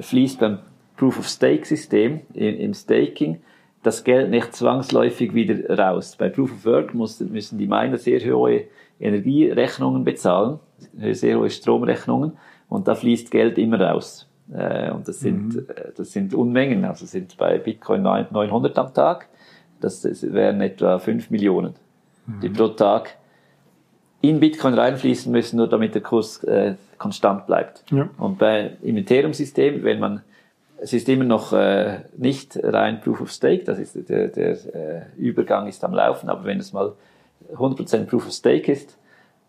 fließt 0.00 0.40
beim 0.40 0.58
Proof 0.96 1.18
of 1.18 1.28
Stake 1.28 1.66
System 1.66 2.20
im 2.34 2.74
Staking 2.74 3.40
das 3.84 4.02
Geld 4.02 4.30
nicht 4.30 4.54
zwangsläufig 4.56 5.34
wieder 5.34 5.78
raus. 5.78 6.16
Bei 6.18 6.28
Proof 6.28 6.52
of 6.52 6.64
Work 6.64 6.94
müssen 6.94 7.58
die 7.58 7.66
Miner 7.66 7.98
sehr 7.98 8.20
hohe 8.20 8.64
Energierechnungen 8.98 10.04
bezahlen, 10.04 10.58
sehr 11.12 11.38
hohe 11.38 11.50
Stromrechnungen 11.50 12.32
und 12.68 12.88
da 12.88 12.94
fließt 12.94 13.30
Geld 13.30 13.58
immer 13.58 13.80
raus. 13.80 14.28
Äh, 14.52 14.90
und 14.90 15.06
das 15.06 15.20
sind, 15.20 15.54
mhm. 15.54 15.66
Äh, 15.68 15.92
das 15.96 16.12
sind 16.12 16.34
Unmengen, 16.34 16.84
also 16.84 17.06
sind 17.06 17.36
bei 17.36 17.58
Bitcoin 17.58 18.02
900 18.02 18.78
am 18.78 18.92
Tag, 18.92 19.28
das 19.80 20.04
wären 20.32 20.60
etwa 20.60 20.98
5 20.98 21.30
Millionen, 21.30 21.74
die 22.42 22.48
mhm. 22.48 22.52
pro 22.54 22.68
Tag 22.68 23.16
in 24.20 24.40
Bitcoin 24.40 24.74
reinfließen 24.74 25.30
müssen, 25.30 25.58
nur 25.58 25.68
damit 25.68 25.94
der 25.94 26.02
Kurs 26.02 26.42
äh, 26.44 26.74
konstant 26.96 27.46
bleibt. 27.46 27.84
Ja. 27.90 28.08
Und 28.16 28.38
bei 28.38 28.76
im 28.82 28.96
Ethereum-System, 28.96 29.82
wenn 29.82 29.98
man 29.98 30.22
es 30.78 30.92
ist 30.92 31.08
immer 31.08 31.24
noch 31.24 31.52
äh, 31.52 32.00
nicht 32.16 32.58
rein 32.62 33.00
Proof 33.00 33.20
of 33.22 33.30
Stake, 33.30 33.64
das 33.64 33.78
ist 33.78 34.08
der, 34.08 34.28
der 34.28 34.74
äh, 34.74 35.02
Übergang 35.16 35.66
ist 35.66 35.84
am 35.84 35.94
Laufen, 35.94 36.28
aber 36.28 36.44
wenn 36.44 36.58
es 36.58 36.72
mal 36.72 36.94
100% 37.54 38.06
Proof 38.06 38.26
of 38.26 38.32
Stake 38.32 38.70
ist, 38.70 38.98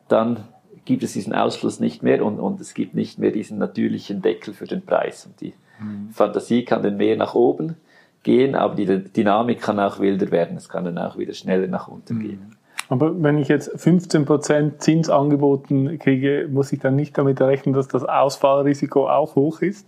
dann 0.07 0.45
gibt 0.85 1.03
es 1.03 1.13
diesen 1.13 1.33
Ausschluss 1.33 1.79
nicht 1.79 2.03
mehr 2.03 2.23
und, 2.23 2.39
und 2.39 2.61
es 2.61 2.73
gibt 2.73 2.93
nicht 2.93 3.19
mehr 3.19 3.31
diesen 3.31 3.57
natürlichen 3.57 4.21
Deckel 4.21 4.53
für 4.53 4.65
den 4.65 4.83
Preis. 4.83 5.25
Und 5.25 5.41
die 5.41 5.53
mhm. 5.79 6.09
Fantasie 6.11 6.63
kann 6.63 6.83
dann 6.83 6.97
mehr 6.97 7.17
nach 7.17 7.33
oben 7.33 7.75
gehen, 8.23 8.55
aber 8.55 8.75
die 8.75 8.85
Dynamik 8.85 9.61
kann 9.61 9.79
auch 9.79 9.99
wilder 9.99 10.31
werden. 10.31 10.57
Es 10.57 10.69
kann 10.69 10.85
dann 10.85 10.97
auch 10.97 11.17
wieder 11.17 11.33
schneller 11.33 11.67
nach 11.67 11.87
unten 11.87 12.15
mhm. 12.15 12.19
gehen. 12.19 12.55
Aber 12.87 13.21
wenn 13.23 13.39
ich 13.39 13.47
jetzt 13.47 13.75
15% 13.75 14.77
Zins 14.77 15.09
angeboten 15.09 15.97
kriege, 15.97 16.47
muss 16.51 16.71
ich 16.71 16.79
dann 16.79 16.95
nicht 16.95 17.17
damit 17.17 17.41
rechnen, 17.41 17.73
dass 17.73 17.87
das 17.87 18.03
Ausfallrisiko 18.03 19.09
auch 19.09 19.35
hoch 19.35 19.61
ist? 19.61 19.87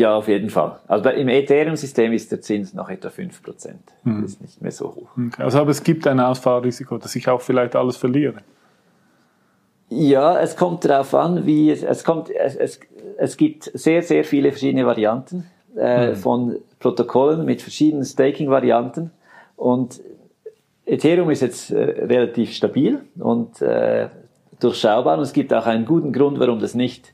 Ja, 0.00 0.14
auf 0.14 0.28
jeden 0.28 0.48
Fall. 0.48 0.78
Also 0.88 1.10
im 1.10 1.28
Ethereum-System 1.28 2.14
ist 2.14 2.32
der 2.32 2.40
Zins 2.40 2.72
noch 2.72 2.88
etwa 2.88 3.08
5%. 3.08 3.32
Mhm. 4.04 4.22
Das 4.22 4.30
ist 4.30 4.40
nicht 4.40 4.62
mehr 4.62 4.72
so 4.72 4.86
hoch. 4.86 5.10
Okay. 5.12 5.42
Also 5.42 5.58
aber 5.58 5.72
es 5.72 5.82
gibt 5.82 6.06
ein 6.06 6.18
Ausfallrisiko, 6.18 6.96
dass 6.96 7.14
ich 7.16 7.28
auch 7.28 7.42
vielleicht 7.42 7.76
alles 7.76 7.98
verliere. 7.98 8.36
Ja, 9.90 10.40
es 10.40 10.56
kommt 10.56 10.86
darauf 10.86 11.12
an, 11.14 11.44
wie 11.44 11.70
es, 11.70 11.82
es 11.82 12.02
kommt, 12.02 12.30
es, 12.30 12.56
es, 12.56 12.80
es 13.18 13.36
gibt 13.36 13.70
sehr, 13.74 14.02
sehr 14.02 14.24
viele 14.24 14.52
verschiedene 14.52 14.86
Varianten 14.86 15.44
äh, 15.76 16.12
mhm. 16.12 16.16
von 16.16 16.56
Protokollen 16.78 17.44
mit 17.44 17.60
verschiedenen 17.60 18.06
Staking-Varianten 18.06 19.10
und 19.56 20.00
Ethereum 20.86 21.28
ist 21.28 21.42
jetzt 21.42 21.72
äh, 21.72 21.76
relativ 21.78 22.52
stabil 22.52 23.02
und 23.18 23.60
äh, 23.60 24.08
durchschaubar 24.60 25.18
und 25.18 25.24
es 25.24 25.34
gibt 25.34 25.52
auch 25.52 25.66
einen 25.66 25.84
guten 25.84 26.14
Grund, 26.14 26.40
warum 26.40 26.58
das 26.58 26.74
nicht 26.74 27.12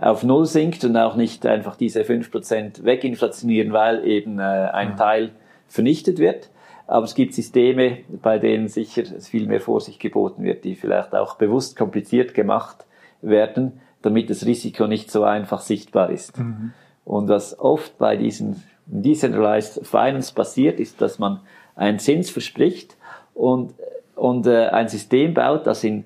auf 0.00 0.22
Null 0.22 0.46
sinkt 0.46 0.84
und 0.84 0.96
auch 0.96 1.16
nicht 1.16 1.46
einfach 1.46 1.76
diese 1.76 2.02
5% 2.02 2.84
weginflationieren, 2.84 3.72
weil 3.72 4.06
eben 4.06 4.38
äh, 4.38 4.42
ein 4.42 4.92
mhm. 4.92 4.96
Teil 4.96 5.30
vernichtet 5.68 6.18
wird. 6.18 6.50
Aber 6.86 7.04
es 7.04 7.14
gibt 7.14 7.34
Systeme, 7.34 7.98
bei 8.22 8.38
denen 8.38 8.68
sicher 8.68 9.04
viel 9.04 9.46
mehr 9.46 9.60
Vorsicht 9.60 9.98
geboten 9.98 10.44
wird, 10.44 10.64
die 10.64 10.76
vielleicht 10.76 11.14
auch 11.14 11.36
bewusst 11.36 11.76
kompliziert 11.76 12.34
gemacht 12.34 12.84
werden, 13.22 13.80
damit 14.02 14.30
das 14.30 14.46
Risiko 14.46 14.86
nicht 14.86 15.10
so 15.10 15.24
einfach 15.24 15.60
sichtbar 15.60 16.10
ist. 16.10 16.38
Mhm. 16.38 16.72
Und 17.04 17.28
was 17.28 17.58
oft 17.58 17.98
bei 17.98 18.16
diesen 18.16 18.62
Decentralized 18.86 19.84
Finance 19.86 20.32
passiert, 20.32 20.78
ist, 20.78 21.00
dass 21.00 21.18
man 21.18 21.40
einen 21.74 21.98
Zins 21.98 22.30
verspricht 22.30 22.96
und, 23.34 23.74
und 24.14 24.46
äh, 24.46 24.68
ein 24.68 24.88
System 24.88 25.34
baut, 25.34 25.66
das 25.66 25.82
in 25.82 26.04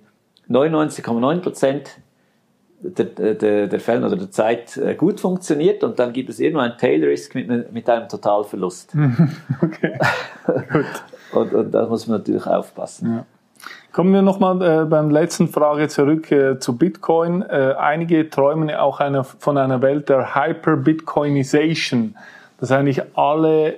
99,9 0.48 1.40
Prozent 1.40 2.00
der, 2.83 3.35
der, 3.35 3.66
der 3.66 3.81
Fällen 3.81 4.05
oder 4.05 4.16
der 4.16 4.31
Zeit 4.31 4.77
äh, 4.77 4.95
gut 4.95 5.21
funktioniert 5.21 5.85
und 5.85 5.99
dann 5.99 6.12
gibt 6.12 6.31
es 6.31 6.40
immer 6.40 6.62
einen 6.62 6.79
Tail 6.79 7.05
Risk 7.05 7.35
mit, 7.35 7.73
mit 7.73 7.90
einem 7.90 8.09
Totalverlust. 8.09 8.95
okay. 9.62 9.99
gut. 10.73 10.85
und, 11.33 11.55
und 11.55 11.71
da 11.73 11.87
muss 11.87 12.07
man 12.07 12.19
natürlich 12.19 12.47
aufpassen. 12.47 13.14
Ja. 13.14 13.27
Kommen 13.93 14.14
wir 14.14 14.23
nochmal 14.23 14.62
äh, 14.62 14.85
beim 14.85 15.11
letzten 15.11 15.49
Frage 15.49 15.88
zurück 15.88 16.31
äh, 16.31 16.59
zu 16.59 16.79
Bitcoin. 16.79 17.43
Äh, 17.43 17.75
einige 17.79 18.31
träumen 18.31 18.69
ja 18.69 18.81
auch 18.83 19.01
eine, 19.01 19.25
von 19.25 19.59
einer 19.59 19.83
Welt 19.83 20.09
der 20.09 20.35
Hyper-Bitcoinization. 20.35 22.16
Dass 22.59 22.71
eigentlich 22.71 23.03
alle, 23.14 23.77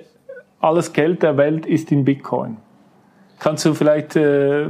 alles 0.59 0.93
Geld 0.93 1.23
der 1.23 1.35
Welt 1.37 1.65
ist 1.65 1.91
in 1.91 2.05
Bitcoin. 2.05 2.57
Kannst 3.39 3.65
du 3.65 3.73
vielleicht 3.73 4.15
äh, 4.15 4.67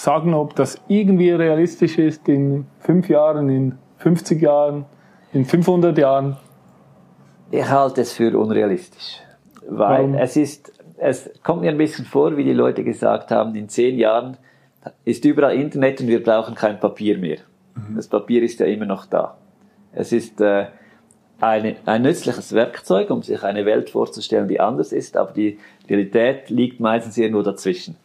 sagen, 0.00 0.34
ob 0.34 0.54
das 0.56 0.80
irgendwie 0.88 1.30
realistisch 1.30 1.98
ist 1.98 2.28
in 2.28 2.66
fünf 2.80 3.08
Jahren, 3.08 3.48
in 3.48 3.78
50 3.98 4.40
Jahren, 4.40 4.86
in 5.32 5.44
500 5.44 5.96
Jahren? 5.98 6.36
Ich 7.50 7.68
halte 7.68 8.02
es 8.02 8.12
für 8.12 8.38
unrealistisch, 8.38 9.20
weil 9.68 10.04
Warum? 10.04 10.14
es 10.14 10.36
ist, 10.36 10.72
es 10.98 11.30
kommt 11.42 11.62
mir 11.62 11.70
ein 11.70 11.78
bisschen 11.78 12.04
vor, 12.04 12.36
wie 12.36 12.44
die 12.44 12.52
Leute 12.52 12.84
gesagt 12.84 13.30
haben, 13.30 13.54
in 13.54 13.68
zehn 13.68 13.98
Jahren 13.98 14.36
ist 15.04 15.24
überall 15.24 15.54
Internet 15.54 16.00
und 16.00 16.08
wir 16.08 16.22
brauchen 16.22 16.54
kein 16.54 16.78
Papier 16.78 17.18
mehr. 17.18 17.38
Mhm. 17.74 17.96
Das 17.96 18.08
Papier 18.08 18.42
ist 18.42 18.60
ja 18.60 18.66
immer 18.66 18.86
noch 18.86 19.06
da. 19.06 19.36
Es 19.92 20.12
ist 20.12 20.40
äh, 20.40 20.66
eine, 21.40 21.76
ein 21.86 22.02
nützliches 22.02 22.52
Werkzeug, 22.52 23.10
um 23.10 23.22
sich 23.22 23.42
eine 23.42 23.64
Welt 23.64 23.90
vorzustellen, 23.90 24.48
die 24.48 24.60
anders 24.60 24.92
ist, 24.92 25.16
aber 25.16 25.32
die 25.32 25.58
Realität 25.88 26.50
liegt 26.50 26.80
meistens 26.80 27.16
irgendwo 27.16 27.42
dazwischen. 27.42 27.96